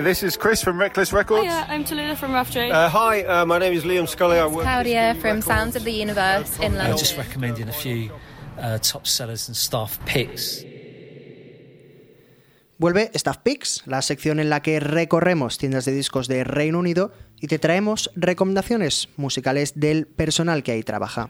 This 0.09 0.23
is 0.23 0.39
Chris 0.39 0.63
from 0.63 0.81
Reckless 0.81 1.13
Records. 1.13 1.45
Hiya, 1.45 1.67
I'm 1.69 1.85
Tallulah 1.85 2.17
from 2.17 2.33
Rough 2.33 2.51
Trade. 2.51 2.73
Uh, 2.73 2.89
hi, 2.89 3.25
uh, 3.25 3.45
my 3.45 3.59
name 3.59 3.75
is 3.75 3.85
Liam 3.85 4.09
Scully. 4.09 4.39
I 4.39 4.47
work 4.47 4.65
Claudia 4.65 5.15
from 5.21 5.43
Sounds 5.43 5.77
of 5.77 5.85
the 5.85 5.93
Universe 5.93 6.59
in 6.65 6.79
London. 6.79 6.97
just 6.97 7.19
recommending 7.19 7.69
a 7.69 7.73
few 7.73 8.11
uh, 8.59 8.79
top 8.79 9.07
sellers 9.07 9.49
and 9.49 9.57
staff 9.57 10.01
picks. 10.07 10.65
Vuelve 12.79 13.11
Staff 13.13 13.39
Picks, 13.43 13.83
la 13.87 14.01
sección 14.01 14.41
en 14.41 14.49
la 14.49 14.63
que 14.63 14.81
recorremos 14.81 15.59
tiendas 15.59 15.85
de 15.85 15.93
discos 15.93 16.27
de 16.27 16.43
Reino 16.45 16.79
Unido 16.79 17.13
y 17.39 17.49
te 17.49 17.59
traemos 17.59 18.11
recomendaciones 18.15 19.09
musicales 19.17 19.75
del 19.75 20.07
personal 20.07 20.63
que 20.63 20.73
ahí 20.73 20.83
trabaja. 20.85 21.29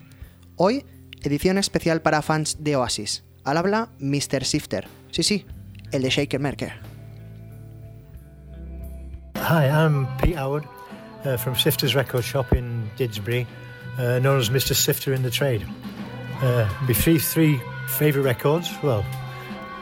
Hoy, 0.54 0.84
edición 1.22 1.58
especial 1.58 2.00
para 2.02 2.22
fans 2.22 2.58
de 2.60 2.76
Oasis. 2.76 3.24
Al 3.44 3.56
habla 3.56 3.88
Mr. 3.98 4.44
Sifter. 4.44 4.86
Sí, 5.10 5.24
sí, 5.24 5.46
el 5.90 6.02
de 6.02 6.10
Shaker 6.10 6.38
Merker. 6.38 6.87
Hi, 9.48 9.66
I'm 9.70 10.06
Pete 10.18 10.36
Howard 10.36 10.68
uh, 11.24 11.38
from 11.38 11.54
Sifter's 11.54 11.94
Record 11.94 12.22
Shop 12.22 12.52
in 12.52 12.90
Didsbury, 12.98 13.46
uh, 13.96 14.18
known 14.18 14.38
as 14.38 14.50
Mr. 14.50 14.74
Sifter 14.74 15.14
in 15.14 15.22
the 15.22 15.30
trade. 15.30 15.66
Uh, 16.42 16.68
be 16.86 16.92
three, 16.92 17.18
three 17.18 17.58
favourite 17.86 18.26
records. 18.26 18.70
Well, 18.82 19.06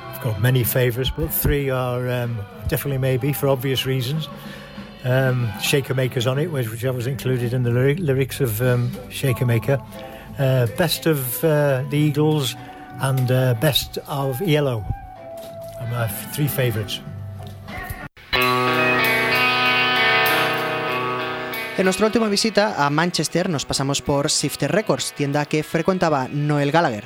I've 0.04 0.22
got 0.22 0.40
many 0.40 0.62
favourites, 0.62 1.10
but 1.10 1.34
three 1.34 1.68
are 1.68 2.08
um, 2.08 2.38
definitely 2.68 2.98
maybe 2.98 3.32
for 3.32 3.48
obvious 3.48 3.84
reasons. 3.84 4.28
Um, 5.02 5.50
Shaker 5.60 5.94
Maker's 5.94 6.28
on 6.28 6.38
it, 6.38 6.52
which, 6.52 6.70
which 6.70 6.84
I 6.84 6.90
was 6.90 7.08
included 7.08 7.52
in 7.52 7.64
the 7.64 7.72
lyric, 7.72 7.98
lyrics 7.98 8.40
of 8.40 8.62
um, 8.62 8.92
Shaker 9.10 9.46
Maker. 9.46 9.82
Uh, 10.38 10.66
best 10.78 11.06
of 11.06 11.42
uh, 11.42 11.82
the 11.90 11.98
Eagles 11.98 12.54
and 13.00 13.32
uh, 13.32 13.54
best 13.54 13.98
of 14.06 14.40
Yellow 14.40 14.84
are 15.80 15.90
my 15.90 16.06
three 16.06 16.46
favourites. 16.46 17.00
En 21.78 21.84
nuestra 21.84 22.06
última 22.06 22.28
visita 22.28 22.86
a 22.86 22.88
Manchester 22.88 23.50
nos 23.50 23.66
pasamos 23.66 24.00
por 24.00 24.30
Sifter 24.30 24.72
Records, 24.72 25.12
tienda 25.12 25.44
que 25.44 25.62
frecuentaba 25.62 26.26
Noel 26.26 26.72
Gallagher. 26.72 27.04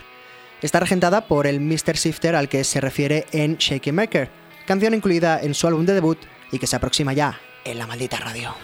Está 0.62 0.78
regentada 0.78 1.26
por 1.26 1.48
el 1.48 1.60
Mr. 1.60 1.96
Sifter 1.96 2.36
al 2.36 2.48
que 2.48 2.62
se 2.62 2.80
refiere 2.80 3.26
en 3.32 3.56
Shaky 3.56 3.90
Maker, 3.90 4.30
canción 4.68 4.94
incluida 4.94 5.40
en 5.42 5.54
su 5.54 5.66
álbum 5.66 5.84
de 5.86 5.94
debut 5.94 6.18
y 6.52 6.60
que 6.60 6.68
se 6.68 6.76
aproxima 6.76 7.12
ya 7.12 7.40
en 7.64 7.78
la 7.78 7.88
maldita 7.88 8.18
radio. 8.18 8.54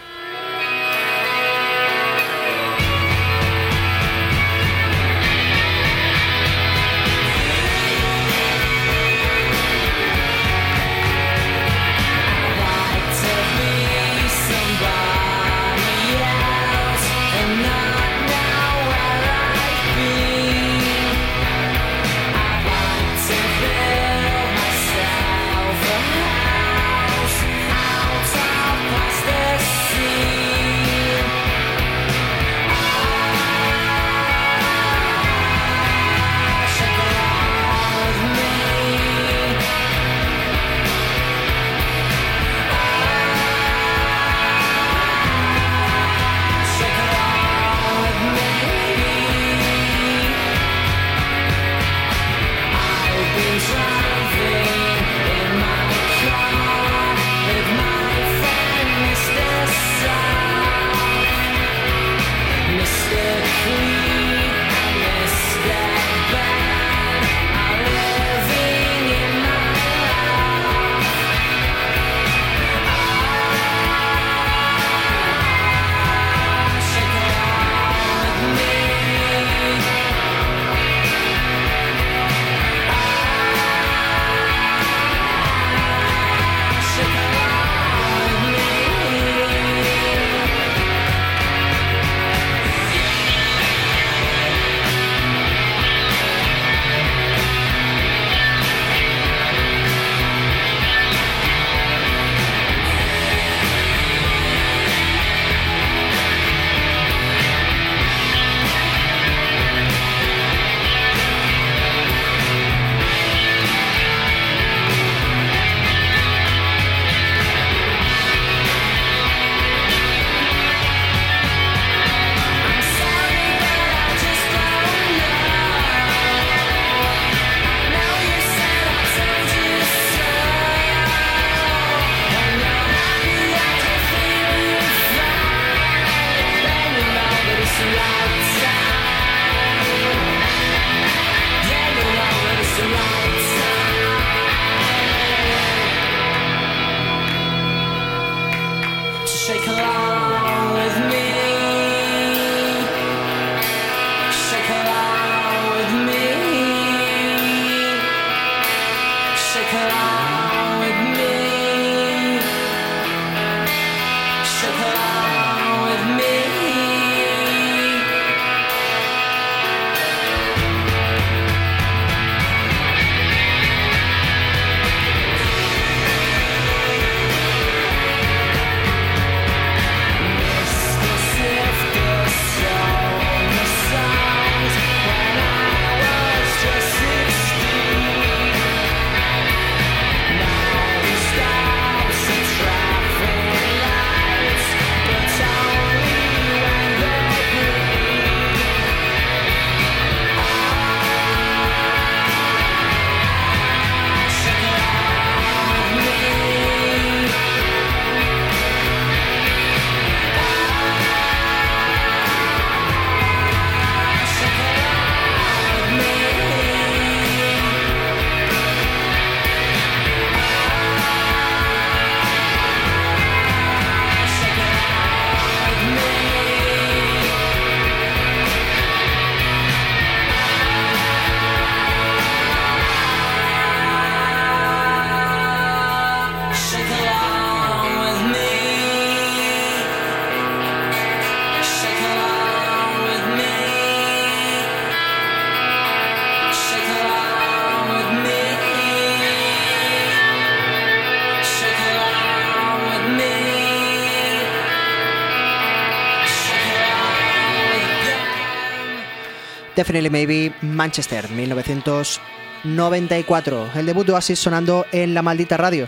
Definitely 259.77 260.09
Maybe 260.09 260.53
Manchester 260.63 261.29
1994. 261.29 263.69
El 263.75 263.85
debut 263.85 264.07
de 264.07 264.13
Oasis 264.13 264.39
sonando 264.39 264.87
en 264.91 265.13
la 265.13 265.21
maldita 265.21 265.55
radio. 265.55 265.87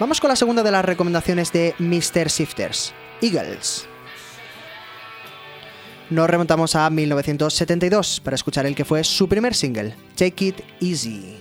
Vamos 0.00 0.20
con 0.20 0.30
la 0.30 0.36
segunda 0.36 0.64
de 0.64 0.72
las 0.72 0.84
recomendaciones 0.84 1.52
de 1.52 1.76
Mr. 1.78 2.26
Shifters, 2.26 2.92
Eagles. 3.22 3.86
Nos 6.10 6.28
remontamos 6.28 6.74
a 6.74 6.90
1972 6.90 8.18
para 8.18 8.34
escuchar 8.34 8.66
el 8.66 8.74
que 8.74 8.84
fue 8.84 9.04
su 9.04 9.28
primer 9.28 9.54
single, 9.54 9.94
Take 10.16 10.46
It 10.46 10.56
Easy. 10.80 11.39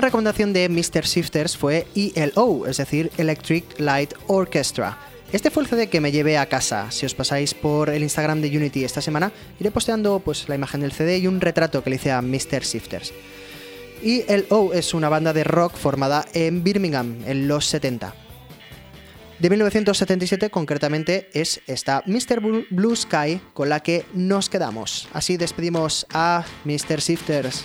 recomendación 0.00 0.52
de 0.52 0.68
Mr. 0.68 1.04
Shifters 1.04 1.56
fue 1.56 1.86
ELO, 1.94 2.66
es 2.66 2.76
decir, 2.76 3.10
Electric 3.18 3.78
Light 3.78 4.14
Orchestra. 4.26 4.98
Este 5.32 5.50
fue 5.50 5.62
el 5.62 5.68
CD 5.68 5.88
que 5.88 6.00
me 6.00 6.12
llevé 6.12 6.38
a 6.38 6.46
casa. 6.46 6.90
Si 6.90 7.04
os 7.04 7.14
pasáis 7.14 7.52
por 7.54 7.90
el 7.90 8.02
Instagram 8.02 8.40
de 8.40 8.56
Unity 8.56 8.84
esta 8.84 9.00
semana, 9.00 9.32
iré 9.58 9.70
posteando 9.70 10.20
pues, 10.20 10.48
la 10.48 10.54
imagen 10.54 10.80
del 10.80 10.92
CD 10.92 11.18
y 11.18 11.26
un 11.26 11.40
retrato 11.40 11.82
que 11.82 11.90
le 11.90 11.96
hice 11.96 12.12
a 12.12 12.22
Mr. 12.22 12.62
Shifters. 12.62 13.12
ELO 14.02 14.72
es 14.72 14.94
una 14.94 15.08
banda 15.08 15.32
de 15.32 15.44
rock 15.44 15.74
formada 15.74 16.24
en 16.32 16.62
Birmingham 16.62 17.16
en 17.26 17.48
los 17.48 17.66
70. 17.66 18.14
De 19.38 19.50
1977 19.50 20.48
concretamente 20.48 21.28
es 21.34 21.60
esta 21.66 22.02
Mr. 22.06 22.40
Blue 22.70 22.96
Sky 22.96 23.40
con 23.52 23.68
la 23.68 23.80
que 23.80 24.06
nos 24.14 24.48
quedamos. 24.48 25.08
Así 25.12 25.36
despedimos 25.36 26.06
a 26.12 26.44
Mr. 26.64 27.00
Shifters. 27.00 27.64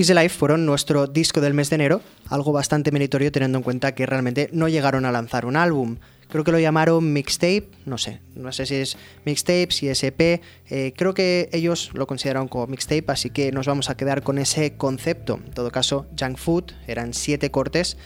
Easy 0.00 0.14
Life 0.14 0.30
fueron 0.30 0.64
nuestro 0.64 1.06
disco 1.06 1.42
del 1.42 1.52
mes 1.52 1.68
de 1.68 1.74
enero, 1.74 2.00
algo 2.30 2.52
bastante 2.52 2.90
meritorio 2.90 3.30
teniendo 3.30 3.58
en 3.58 3.62
cuenta 3.62 3.94
que 3.94 4.06
realmente 4.06 4.48
no 4.50 4.66
llegaron 4.66 5.04
a 5.04 5.12
lanzar 5.12 5.44
un 5.44 5.56
álbum. 5.56 5.98
Creo 6.30 6.42
que 6.42 6.52
lo 6.52 6.58
llamaron 6.58 7.12
mixtape, 7.12 7.68
no 7.84 7.98
sé, 7.98 8.22
no 8.34 8.50
sé 8.50 8.64
si 8.64 8.76
es 8.76 8.96
mixtape, 9.26 9.68
si 9.68 9.90
es 9.90 10.02
EP, 10.02 10.40
eh, 10.70 10.94
creo 10.96 11.12
que 11.12 11.50
ellos 11.52 11.90
lo 11.92 12.06
consideraron 12.06 12.48
como 12.48 12.66
mixtape, 12.66 13.04
así 13.08 13.28
que 13.28 13.52
nos 13.52 13.66
vamos 13.66 13.90
a 13.90 13.94
quedar 13.94 14.22
con 14.22 14.38
ese 14.38 14.72
concepto. 14.78 15.38
En 15.44 15.52
todo 15.52 15.70
caso, 15.70 16.06
Junk 16.18 16.38
Food 16.38 16.72
eran 16.86 17.12
7 17.12 17.50
cortes 17.50 17.98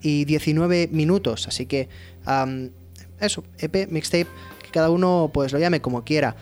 y 0.00 0.24
19 0.24 0.88
minutos, 0.90 1.48
así 1.48 1.66
que 1.66 1.90
eso, 3.20 3.44
EP, 3.58 3.88
mixtape, 3.90 4.26
que 4.62 4.70
cada 4.70 4.88
uno 4.88 5.30
pues 5.34 5.52
lo 5.52 5.58
llame 5.58 5.82
como 5.82 6.02
quiera. 6.02 6.34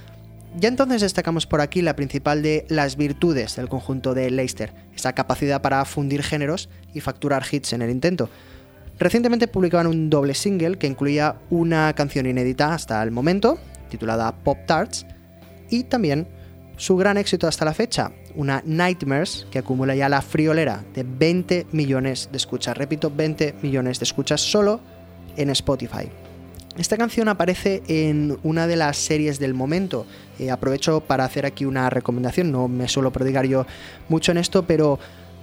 Ya 0.57 0.69
entonces 0.69 1.01
destacamos 1.01 1.47
por 1.47 1.61
aquí 1.61 1.81
la 1.81 1.95
principal 1.95 2.43
de 2.43 2.67
las 2.69 2.97
virtudes 2.97 3.55
del 3.57 3.69
conjunto 3.69 4.15
de 4.15 4.31
Leicester, 4.31 4.73
esa 4.95 5.13
capacidad 5.13 5.63
para 5.63 5.85
fundir 5.85 6.23
géneros 6.23 6.69
y 6.93 7.01
facturar 7.01 7.45
hits 7.51 7.73
en 7.73 7.83
el 7.83 7.91
intento. 7.91 8.29
Recientemente 8.99 9.47
publicaban 9.49 9.87
un 9.87 10.11
doble 10.11 10.35
single 10.35 10.77
que 10.77 10.89
incluía 10.89 11.37
una 11.51 11.93
canción 11.95 12.27
inédita 12.27 12.75
hasta 12.75 13.03
el 13.03 13.13
momento, 13.13 13.59
titulada 13.89 14.35
Pop 14.35 14.59
Tarts, 14.67 15.07
y 15.71 15.85
también 15.85 16.27
su 16.77 16.97
gran 16.97 17.17
éxito 17.17 17.47
hasta 17.47 17.65
la 17.65 17.73
fecha, 17.73 18.11
una 18.35 18.63
Nightmares 18.67 19.47
que 19.51 19.61
acumula 19.61 19.95
ya 19.95 20.09
la 20.09 20.21
friolera 20.21 20.85
de 20.95 21.05
20 21.05 21.69
millones 21.73 22.29
de 22.33 22.39
escuchas, 22.39 22.77
repito, 22.77 23.11
20 23.15 23.55
millones 23.63 24.01
de 24.01 24.05
escuchas 24.05 24.41
solo 24.41 24.81
en 25.37 25.51
Spotify. 25.51 26.11
Esta 26.79 26.97
canción 26.97 27.29
aparece 27.29 27.83
en 27.89 28.39
una 28.43 28.67
de 28.67 28.77
las 28.77 28.97
series 28.97 29.39
del 29.41 29.55
momento. 29.55 30.07
Eh, 30.39 30.51
aprovecho 30.51 31.01
para 31.01 31.25
hacer 31.25 31.45
aquí 31.45 31.65
una 31.65 31.91
recomendación, 31.91 32.53
no 32.53 32.69
me 32.69 32.89
suelo 32.89 33.11
prodigar 33.11 33.45
yo 33.45 33.67
mucho 34.09 34.33
en 34.33 34.39
esto, 34.39 34.65
pero 34.65 34.99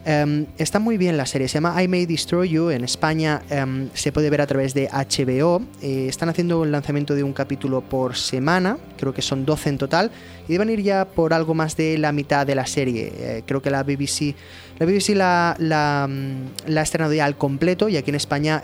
em, 0.05 0.45
está 0.57 0.79
muy 0.79 0.97
bien 0.97 1.17
la 1.17 1.25
serie. 1.25 1.47
Se 1.47 1.55
llama 1.55 1.81
I 1.81 1.87
May 1.87 2.05
Destroy 2.05 2.49
You. 2.49 2.69
En 2.69 2.83
España 2.83 3.41
em, 3.49 3.89
se 3.93 4.11
puede 4.11 4.29
ver 4.29 4.41
a 4.41 4.47
través 4.47 4.73
de 4.73 4.89
HBO. 4.89 5.61
Eh, 5.81 6.07
están 6.07 6.29
haciendo 6.29 6.63
el 6.63 6.71
lanzamiento 6.71 7.15
de 7.15 7.23
un 7.23 7.33
capítulo 7.33 7.81
por 7.81 8.15
semana, 8.15 8.77
creo 8.97 9.13
que 9.13 9.21
son 9.21 9.45
12 9.45 9.69
en 9.69 9.77
total, 9.77 10.11
y 10.47 10.53
deben 10.53 10.69
ir 10.69 10.81
ya 10.81 11.05
por 11.05 11.33
algo 11.33 11.53
más 11.53 11.75
de 11.75 11.97
la 11.97 12.11
mitad 12.11 12.45
de 12.45 12.55
la 12.55 12.65
serie. 12.65 13.11
Eh, 13.15 13.43
creo 13.45 13.61
que 13.61 13.69
la 13.69 13.83
BBC, 13.83 14.35
la 14.79 14.85
BBC 14.85 15.11
mm, 15.11 15.15
la 15.17 16.05
ha 16.05 16.81
estrenado 16.81 17.13
ya 17.13 17.25
al 17.25 17.37
completo 17.37 17.89
y 17.89 17.97
aquí 17.97 18.11
en 18.11 18.15
España 18.15 18.63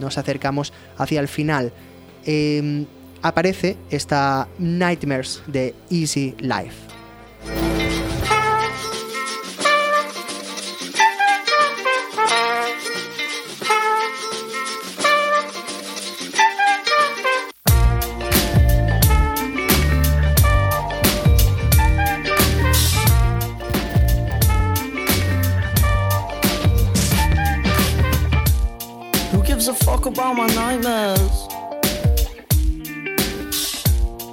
nos 0.00 0.18
acercamos 0.18 0.72
hacia 0.98 1.20
el 1.20 1.28
final. 1.28 1.72
Em, 2.24 2.86
aparece 3.22 3.76
esta 3.90 4.48
Nightmares 4.58 5.42
de 5.46 5.74
Easy 5.90 6.34
Life. 6.38 6.89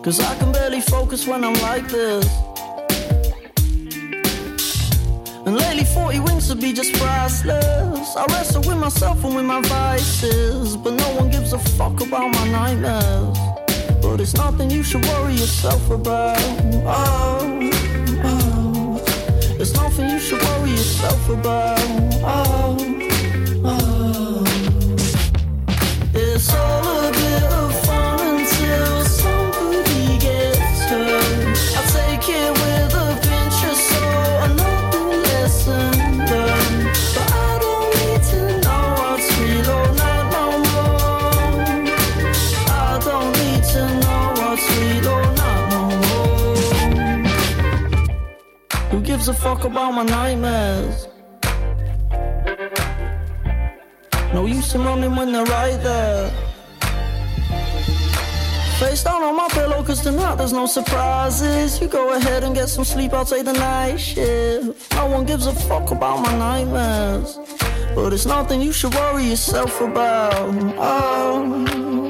Cause 0.07 0.21
I 0.21 0.35
can 0.35 0.53
barely 0.53 0.79
focus 0.79 1.27
when 1.27 1.43
I'm 1.43 1.53
like 1.55 1.89
this. 1.89 2.25
And 5.45 5.53
lately 5.53 5.83
40 5.83 6.19
wings 6.21 6.47
to 6.47 6.55
be 6.55 6.71
just 6.71 6.93
priceless. 6.93 8.15
I 8.15 8.25
wrestle 8.29 8.61
with 8.61 8.77
myself 8.77 9.21
and 9.25 9.35
with 9.35 9.43
my 9.43 9.59
vices. 9.63 10.77
But 10.77 10.93
no 10.93 11.09
one 11.15 11.29
gives 11.29 11.51
a 11.51 11.59
fuck 11.59 11.99
about 11.99 12.33
my 12.33 12.47
nightmares. 12.47 13.37
But 14.01 14.21
it's 14.21 14.33
nothing 14.33 14.71
you 14.71 14.81
should 14.81 15.03
worry 15.07 15.33
yourself 15.33 15.89
about. 15.89 16.39
Oh, 16.85 17.69
oh. 18.23 19.03
It's 19.59 19.73
nothing 19.73 20.09
you 20.09 20.19
should 20.19 20.41
worry 20.41 20.71
yourself 20.71 21.27
about. 21.27 21.81
Oh, 22.23 22.77
oh. 23.65 24.45
It's 26.13 26.53
all 26.53 26.86
fuck 49.37 49.63
about 49.63 49.91
my 49.91 50.03
nightmares? 50.03 51.07
No 54.33 54.45
use 54.45 54.73
in 54.75 54.83
running 54.83 55.15
when 55.15 55.31
they're 55.31 55.45
right 55.45 55.81
there. 55.81 56.31
Face 58.79 59.03
down 59.03 59.23
on 59.23 59.35
my 59.35 59.47
pillow, 59.49 59.83
cause 59.83 60.01
tonight 60.01 60.35
there's 60.35 60.53
no 60.53 60.65
surprises. 60.65 61.81
You 61.81 61.87
go 61.87 62.13
ahead 62.13 62.43
and 62.43 62.53
get 62.53 62.67
some 62.69 62.83
sleep, 62.83 63.13
I'll 63.13 63.25
take 63.25 63.45
the 63.45 63.53
night 63.53 63.97
shift. 63.97 64.93
No 64.93 65.07
one 65.07 65.25
gives 65.25 65.47
a 65.47 65.53
fuck 65.53 65.91
about 65.91 66.17
my 66.21 66.37
nightmares. 66.37 67.39
But 67.95 68.13
it's 68.13 68.25
nothing 68.25 68.61
you 68.61 68.71
should 68.71 68.93
worry 68.93 69.23
yourself 69.23 69.81
about. 69.81 70.33
Oh, 70.77 71.65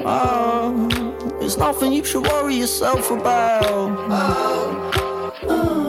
oh. 0.06 1.38
It's 1.42 1.58
nothing 1.58 1.94
you 1.94 2.04
should 2.04 2.24
worry 2.24 2.56
yourself 2.56 3.10
about. 3.12 3.64
Oh, 3.66 5.32
oh. 5.44 5.87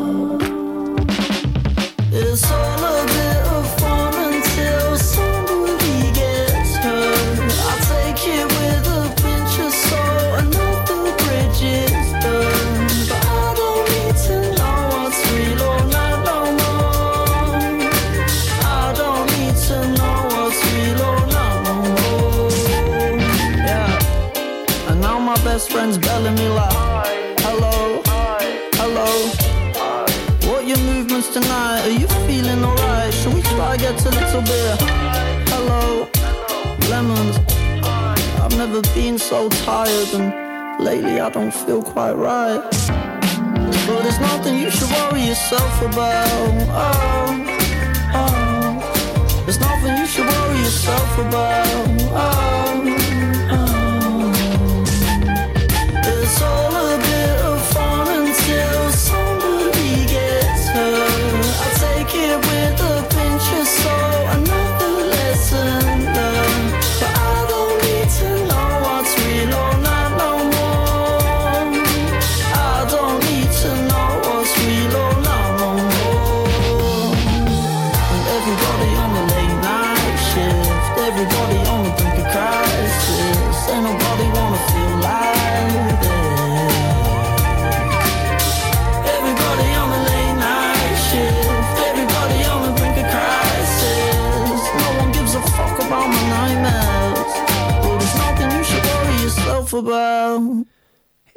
Little 34.41 34.55
bit? 34.55 34.81
Hello, 35.49 36.09
lemons. 36.91 37.39
I've 38.41 38.57
never 38.57 38.83
been 38.95 39.19
so 39.19 39.49
tired, 39.49 40.09
and 40.15 40.85
lately 40.85 41.21
I 41.21 41.31
don't 41.31 41.53
feel 41.53 41.83
quite 41.83 42.13
right. 42.13 42.63
But 43.87 44.07
it's 44.07 44.21
nothing 44.21 44.59
you 44.59 44.71
should 44.71 44.91
worry 44.91 45.23
yourself 45.23 45.83
about. 45.83 46.29
Oh, 46.71 47.45
oh. 48.15 49.43
There's 49.45 49.61
nothing 49.61 49.97
you 49.97 50.07
should 50.07 50.27
worry 50.27 50.59
yourself 50.59 51.19
about. 51.19 51.67
Oh. 52.13 52.58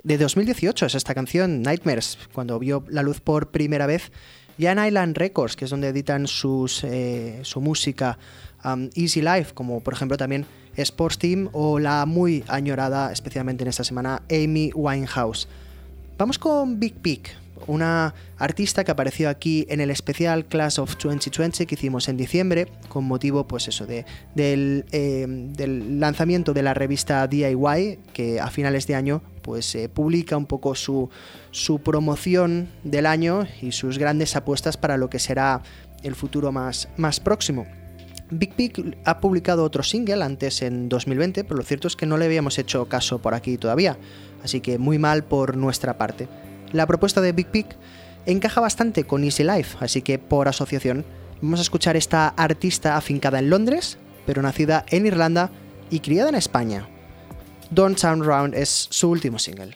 De 0.04 0.18
2018 0.18 0.88
es 0.88 0.96
esta 0.96 1.14
canción, 1.14 1.62
Nightmares, 1.62 2.18
cuando 2.34 2.58
vio 2.58 2.84
la 2.90 3.04
luz 3.04 3.22
por 3.22 3.52
primera 3.52 3.86
vez. 3.86 4.12
Ya 4.58 4.72
en 4.72 4.84
Island 4.84 5.18
Records, 5.18 5.56
que 5.56 5.66
es 5.66 5.72
donde 5.72 5.90
editan 5.90 6.28
sus, 6.28 6.84
eh, 6.84 7.40
su 7.44 7.62
música 7.62 8.18
um, 8.64 8.90
Easy 8.96 9.22
Life, 9.22 9.54
como 9.54 9.82
por 9.82 9.94
ejemplo 9.94 10.18
también 10.18 10.46
Sports 10.76 11.18
Team 11.18 11.50
o 11.52 11.80
la 11.80 12.06
muy 12.06 12.44
añorada, 12.48 13.12
especialmente 13.12 13.64
en 13.64 13.70
esta 13.70 13.84
semana, 13.84 14.24
Amy 14.30 14.72
Winehouse. 14.74 15.48
Vamos 16.18 16.38
con 16.38 16.80
Big 16.80 16.96
Pig, 16.96 17.22
una 17.68 18.14
artista 18.38 18.84
que 18.84 18.92
apareció 18.92 19.30
aquí 19.30 19.66
en 19.70 19.82
el 19.82 19.92
especial 19.92 20.46
Class 20.46 20.80
of 20.80 20.96
2020 20.98 21.66
que 21.66 21.76
hicimos 21.76 22.08
en 22.08 22.18
diciembre, 22.18 22.68
con 22.90 23.06
motivo, 23.06 23.48
pues 23.48 23.68
eso, 23.68 23.86
de, 23.86 24.06
del, 24.36 24.86
eh, 24.92 25.26
lanzamiento 25.28 26.54
de 26.54 26.64
la 26.64 26.74
revista 26.74 27.28
DIY, 27.28 28.00
que 28.14 28.40
a 28.40 28.50
finales 28.50 28.88
de 28.88 28.96
año, 28.96 29.22
pues 29.42 29.76
eh, 29.76 29.90
publica 29.90 30.38
un 30.38 30.46
poco 30.46 30.76
su, 30.76 31.10
su 31.52 31.80
promoción 31.80 32.70
del 32.84 33.06
año 33.06 33.48
y 33.62 33.72
sus 33.72 33.98
grandes 33.98 34.36
apuestas 34.36 34.78
para 34.78 34.98
lo 34.98 35.10
que 35.10 35.20
será 35.20 35.62
el 36.04 36.16
futuro 36.16 36.52
más, 36.52 36.90
más 36.98 37.20
próximo. 37.20 37.66
Big 38.32 38.54
Pig 38.56 38.98
ha 39.04 39.20
publicado 39.20 39.64
otro 39.64 39.84
single 39.84 40.24
antes 40.24 40.62
en 40.62 40.88
2020, 40.88 41.44
pero 41.44 41.58
lo 41.58 41.64
cierto 41.64 41.90
es 41.90 41.98
que 41.98 42.06
no 42.06 42.18
le 42.18 42.26
habíamos 42.26 42.58
hecho 42.58 42.86
caso 42.86 43.20
por 43.20 43.34
aquí 43.34 43.58
todavía, 43.58 43.98
así 44.42 44.62
que 44.62 44.78
muy 44.78 44.98
mal 44.98 45.26
por 45.26 45.58
nuestra 45.58 45.98
parte. 45.98 46.30
La 46.72 46.88
propuesta 46.88 47.22
de 47.22 47.32
Big 47.34 47.48
Pig 47.48 47.66
encaja 48.26 48.62
bastante 48.62 49.04
con 49.04 49.24
Easy 49.24 49.44
Life, 49.44 49.78
así 49.80 50.02
que 50.02 50.20
por 50.20 50.48
asociación 50.48 51.06
vamos 51.42 51.60
a 51.60 51.64
escuchar 51.64 51.98
esta 51.98 52.30
artista 52.30 52.96
afincada 52.96 53.40
en 53.40 53.50
Londres, 53.50 53.98
pero 54.26 54.42
nacida 54.42 54.86
en 54.90 55.06
Irlanda 55.06 55.50
y 55.90 56.00
criada 56.00 56.30
en 56.30 56.36
España. 56.36 56.88
Don't 57.72 57.98
Sound 57.98 58.24
Round 58.24 58.56
es 58.56 58.88
su 58.90 59.10
último 59.10 59.40
single. 59.40 59.76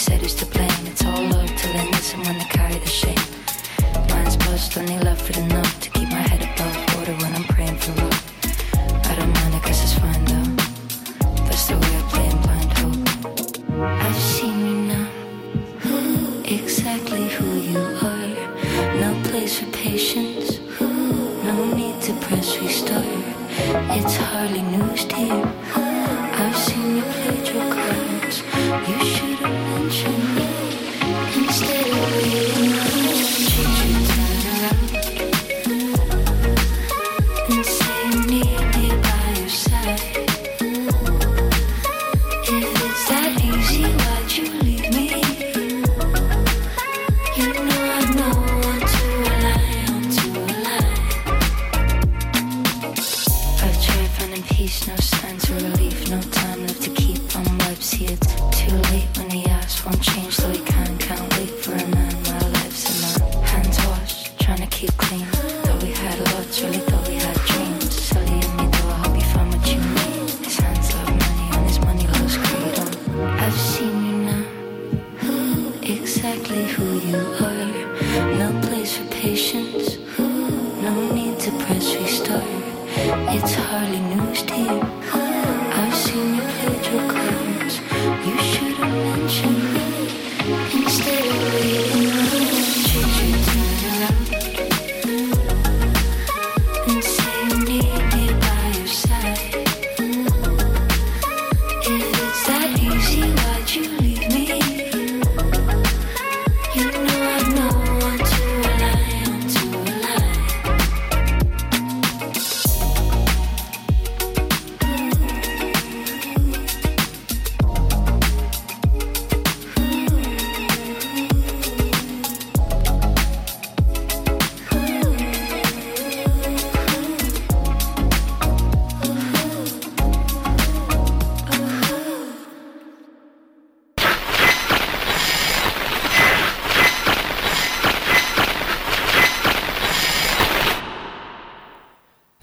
Said 0.00 0.22
who's 0.22 0.34
to 0.34 0.46
blame. 0.46 0.86
It's 0.86 1.04
all 1.04 1.22
love 1.24 1.54
till 1.56 1.72
then 1.74 1.92
someone 1.92 2.38
to 2.38 2.46
carry 2.46 2.78
the 2.78 2.88
shame. 2.88 3.24
Mind's 4.08 4.34
buzzed, 4.38 4.78
only 4.78 4.98
love 5.00 5.20
it 5.28 5.36
enough 5.36 5.78
to 5.80 5.90
keep 5.90 6.08
my 6.08 6.24
head 6.30 6.40
above 6.40 6.76
water 6.96 7.12
when 7.22 7.34
I'm 7.34 7.44
praying 7.44 7.76
for 7.76 7.92
love. 8.00 8.18
I 9.10 9.14
don't 9.16 9.32
mind, 9.38 9.54
I 9.56 9.60
guess 9.66 9.82
it's 9.84 9.96
fine 10.00 10.24
though. 10.24 10.50
That's 11.44 11.66
the 11.68 11.76
way 11.82 11.92
I 12.00 12.02
play 12.12 12.26
in 12.32 12.38
blind 12.46 12.72
hope. 12.80 13.02
I've 14.06 14.16
seen 14.16 14.58
you 14.68 14.78
now, 14.94 15.06
exactly 16.46 17.28
who 17.28 17.48
you 17.70 17.82
are. 18.10 18.30
No 19.04 19.10
place 19.28 19.58
for 19.58 19.66
patience, 19.66 20.60
no 20.80 21.74
need 21.74 22.00
to 22.06 22.14
press 22.24 22.58
restart. 22.58 23.04
It's 23.98 24.16
hardly 24.16 24.62
news, 24.62 25.04
dear. 25.04 25.89
I've 26.42 26.56
seen 26.56 26.96
you 26.96 27.02
played 27.02 27.48
your 27.48 27.70
cards. 27.74 28.42
You 28.88 28.98
should 29.04 29.38
have 29.40 29.78
mentioned 29.78 30.24
me 30.36 30.48
instead 31.36 31.86
of 31.86 32.16
waiting 32.16 33.09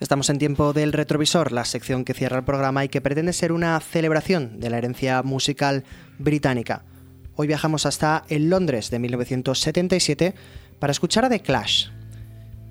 Estamos 0.08 0.30
en 0.30 0.38
tiempo 0.38 0.72
del 0.72 0.94
retrovisor, 0.94 1.52
la 1.52 1.66
sección 1.66 2.06
que 2.06 2.14
cierra 2.14 2.38
el 2.38 2.46
programa 2.46 2.86
y 2.86 2.88
que 2.88 3.02
pretende 3.02 3.34
ser 3.34 3.52
una 3.52 3.78
celebración 3.82 4.58
de 4.58 4.70
la 4.70 4.78
herencia 4.78 5.22
musical 5.22 5.84
británica. 6.18 6.86
Hoy 7.36 7.48
viajamos 7.48 7.86
hasta 7.86 8.24
el 8.30 8.50
Londres 8.50 8.90
de 8.90 9.00
1977 9.00 10.34
para 10.80 10.92
escuchar 10.92 11.26
a 11.26 11.30
The 11.30 11.42
Clash. 11.42 11.88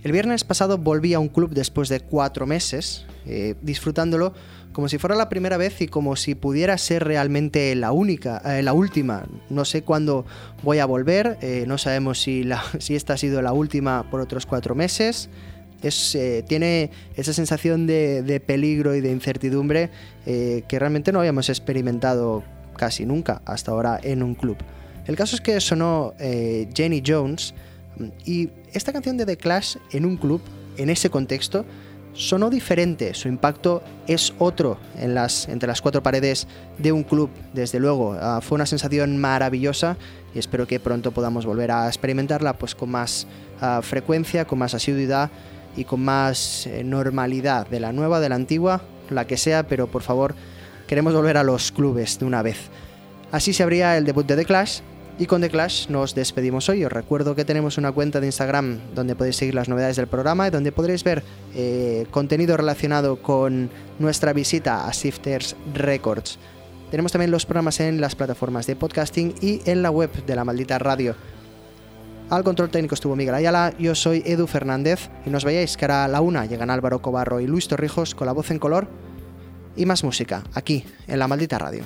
El 0.03 0.13
viernes 0.13 0.45
pasado 0.45 0.79
volví 0.79 1.13
a 1.13 1.19
un 1.19 1.29
club 1.29 1.51
después 1.51 1.91
de 1.91 2.01
cuatro 2.01 2.47
meses, 2.47 3.05
eh, 3.27 3.55
disfrutándolo 3.61 4.33
como 4.73 4.89
si 4.89 4.97
fuera 4.97 5.15
la 5.15 5.29
primera 5.29 5.59
vez 5.59 5.83
y 5.83 5.89
como 5.89 6.17
si 6.17 6.35
pudiera 6.35 6.79
ser 6.79 7.05
realmente 7.05 7.75
la 7.75 7.93
única, 7.93 8.41
eh, 8.47 8.63
la 8.63 8.73
última. 8.73 9.27
No 9.51 9.67
sé 9.67 9.83
cuándo 9.83 10.25
voy 10.63 10.79
a 10.79 10.87
volver, 10.87 11.37
eh, 11.43 11.65
no 11.67 11.77
sabemos 11.77 12.19
si, 12.19 12.45
la- 12.45 12.65
si 12.79 12.97
esta 12.97 13.13
ha 13.13 13.19
sido 13.19 13.43
la 13.43 13.53
última 13.53 14.11
por 14.11 14.23
otros 14.23 14.47
cuatro 14.47 14.75
meses. 14.75 15.29
Eh, 15.83 16.43
tiene 16.47 16.91
esa 17.17 17.33
sensación 17.33 17.87
de, 17.87 18.43
peligro 18.45 18.95
y 18.95 19.01
de 19.01 19.11
incertidumbre 19.11 19.91
eh, 20.25 20.65
que 20.69 20.79
realmente 20.79 21.13
no 21.13 21.21
habíamos 21.21 21.49
experimentado 21.49 22.43
casi 22.77 23.07
nunca 23.07 23.43
hasta 23.45 23.73
ahora 23.73 24.01
en 24.03 24.23
un 24.23 24.35
club. 24.35 24.57
El 25.07 25.17
caso 25.17 25.37
es 25.37 25.41
que 25.41 25.61
sonó 25.61 26.15
eh, 26.19 26.69
Jenny 26.75 27.03
Jones 27.07 27.55
mm, 27.99 28.05
y 28.25 28.51
esta 28.73 28.93
canción 28.93 29.17
de 29.17 29.27
The 29.27 29.37
Clash 29.37 29.77
en 29.93 30.05
un 30.05 30.17
club, 30.17 30.41
en 30.77 30.91
ese 30.91 31.11
contexto, 31.11 31.65
sonó 32.13 32.51
diferente. 32.51 33.15
Su 33.15 33.29
impacto 33.29 33.83
es 34.07 34.33
otro 34.39 34.79
entre 34.97 35.69
las 35.69 35.83
cuatro 35.83 36.03
paredes 36.03 36.49
de 36.79 36.91
un 36.91 37.05
club, 37.05 37.31
desde 37.53 37.79
luego. 37.79 38.17
Ah, 38.19 38.41
fue 38.43 38.57
una 38.57 38.67
sensación 38.67 39.19
maravillosa 39.19 39.97
y 40.35 40.39
espero 40.39 40.67
que 40.67 40.81
pronto 40.81 41.13
podamos 41.13 41.47
volver 41.47 41.71
a 41.71 41.87
experimentarla 41.87 42.55
pues, 42.55 42.75
con 42.75 42.91
más 42.91 43.27
ah, 43.61 43.81
frecuencia, 43.83 44.47
con 44.47 44.59
más 44.59 44.75
asiduidad 44.75 45.31
y 45.77 45.85
con 45.85 46.01
más 46.01 46.67
eh, 46.67 46.83
normalidad 46.85 47.67
de 47.69 47.81
la 47.81 47.93
nueva, 47.93 48.21
de 48.21 48.29
la 48.29 48.35
antigua, 48.35 48.83
la 49.11 49.27
que 49.27 49.37
sea, 49.37 49.67
pero 49.67 49.87
por 49.87 50.03
favor 50.03 50.35
queremos 50.87 51.15
volver 51.15 51.37
a 51.37 51.45
los 51.45 51.73
clubes 51.73 52.19
de 52.19 52.25
una 52.25 52.43
vez. 52.43 52.69
Así 53.33 53.53
se 53.53 53.63
abría 53.63 53.97
el 53.97 54.05
debut 54.05 54.27
de 54.27 54.37
The 54.37 54.45
Clash 54.45 54.81
y 55.19 55.27
con 55.27 55.41
The 55.41 55.51
Clash 55.51 55.89
nos 55.89 56.15
despedimos 56.15 56.69
hoy. 56.69 56.85
Os 56.85 56.93
recuerdo 56.93 57.35
que 57.35 57.45
tenemos 57.45 57.79
una 57.79 57.93
cuenta 57.93 58.21
de 58.21 58.27
Instagram 58.27 58.79
donde 58.95 59.17
podéis 59.17 59.37
seguir 59.37 59.55
las 59.55 59.69
novedades 59.69 59.97
del 59.97 60.07
programa 60.07 60.47
y 60.47 60.51
donde 60.51 60.73
podréis 60.73 61.03
ver 61.05 61.23
eh, 61.55 62.07
contenido 62.11 62.57
relacionado 62.57 63.17
con 63.23 63.71
nuestra 63.99 64.33
visita 64.33 64.87
a 64.87 64.93
Shifters 64.93 65.57
Records. 65.75 66.39
Tenemos 66.91 67.13
también 67.13 67.31
los 67.31 67.47
programas 67.47 67.81
en 67.81 68.01
las 68.01 68.15
plataformas 68.15 68.67
de 68.67 68.77
podcasting 68.77 69.35
y 69.41 69.61
en 69.65 69.83
la 69.83 69.91
web 69.91 70.11
de 70.25 70.37
la 70.37 70.45
maldita 70.45 70.79
radio. 70.79 71.17
Al 72.29 72.43
control 72.43 72.71
técnico 72.71 72.97
estuvo 72.97 73.15
Miguel 73.15 73.37
Ayala, 73.37 73.73
yo 73.79 73.95
soy 73.95 74.21
Edu 74.27 74.49
Fernández 74.49 75.11
y 75.25 75.31
nos 75.31 75.45
veáis 75.45 75.77
que 75.77 75.85
a 75.85 76.09
la 76.09 76.21
una 76.21 76.45
llegan 76.45 76.71
Álvaro 76.71 77.01
Cobarro 77.01 77.39
y 77.39 77.47
Luis 77.47 77.69
Torrijos 77.69 78.17
con 78.17 78.27
la 78.27 78.33
voz 78.33 78.51
en 78.51 78.59
color 78.59 78.89
y 79.77 79.87
más 79.87 80.03
música, 80.03 80.43
aquí, 80.53 80.85
en 81.07 81.21
la 81.21 81.29
maldita 81.29 81.57
radio. 81.57 81.85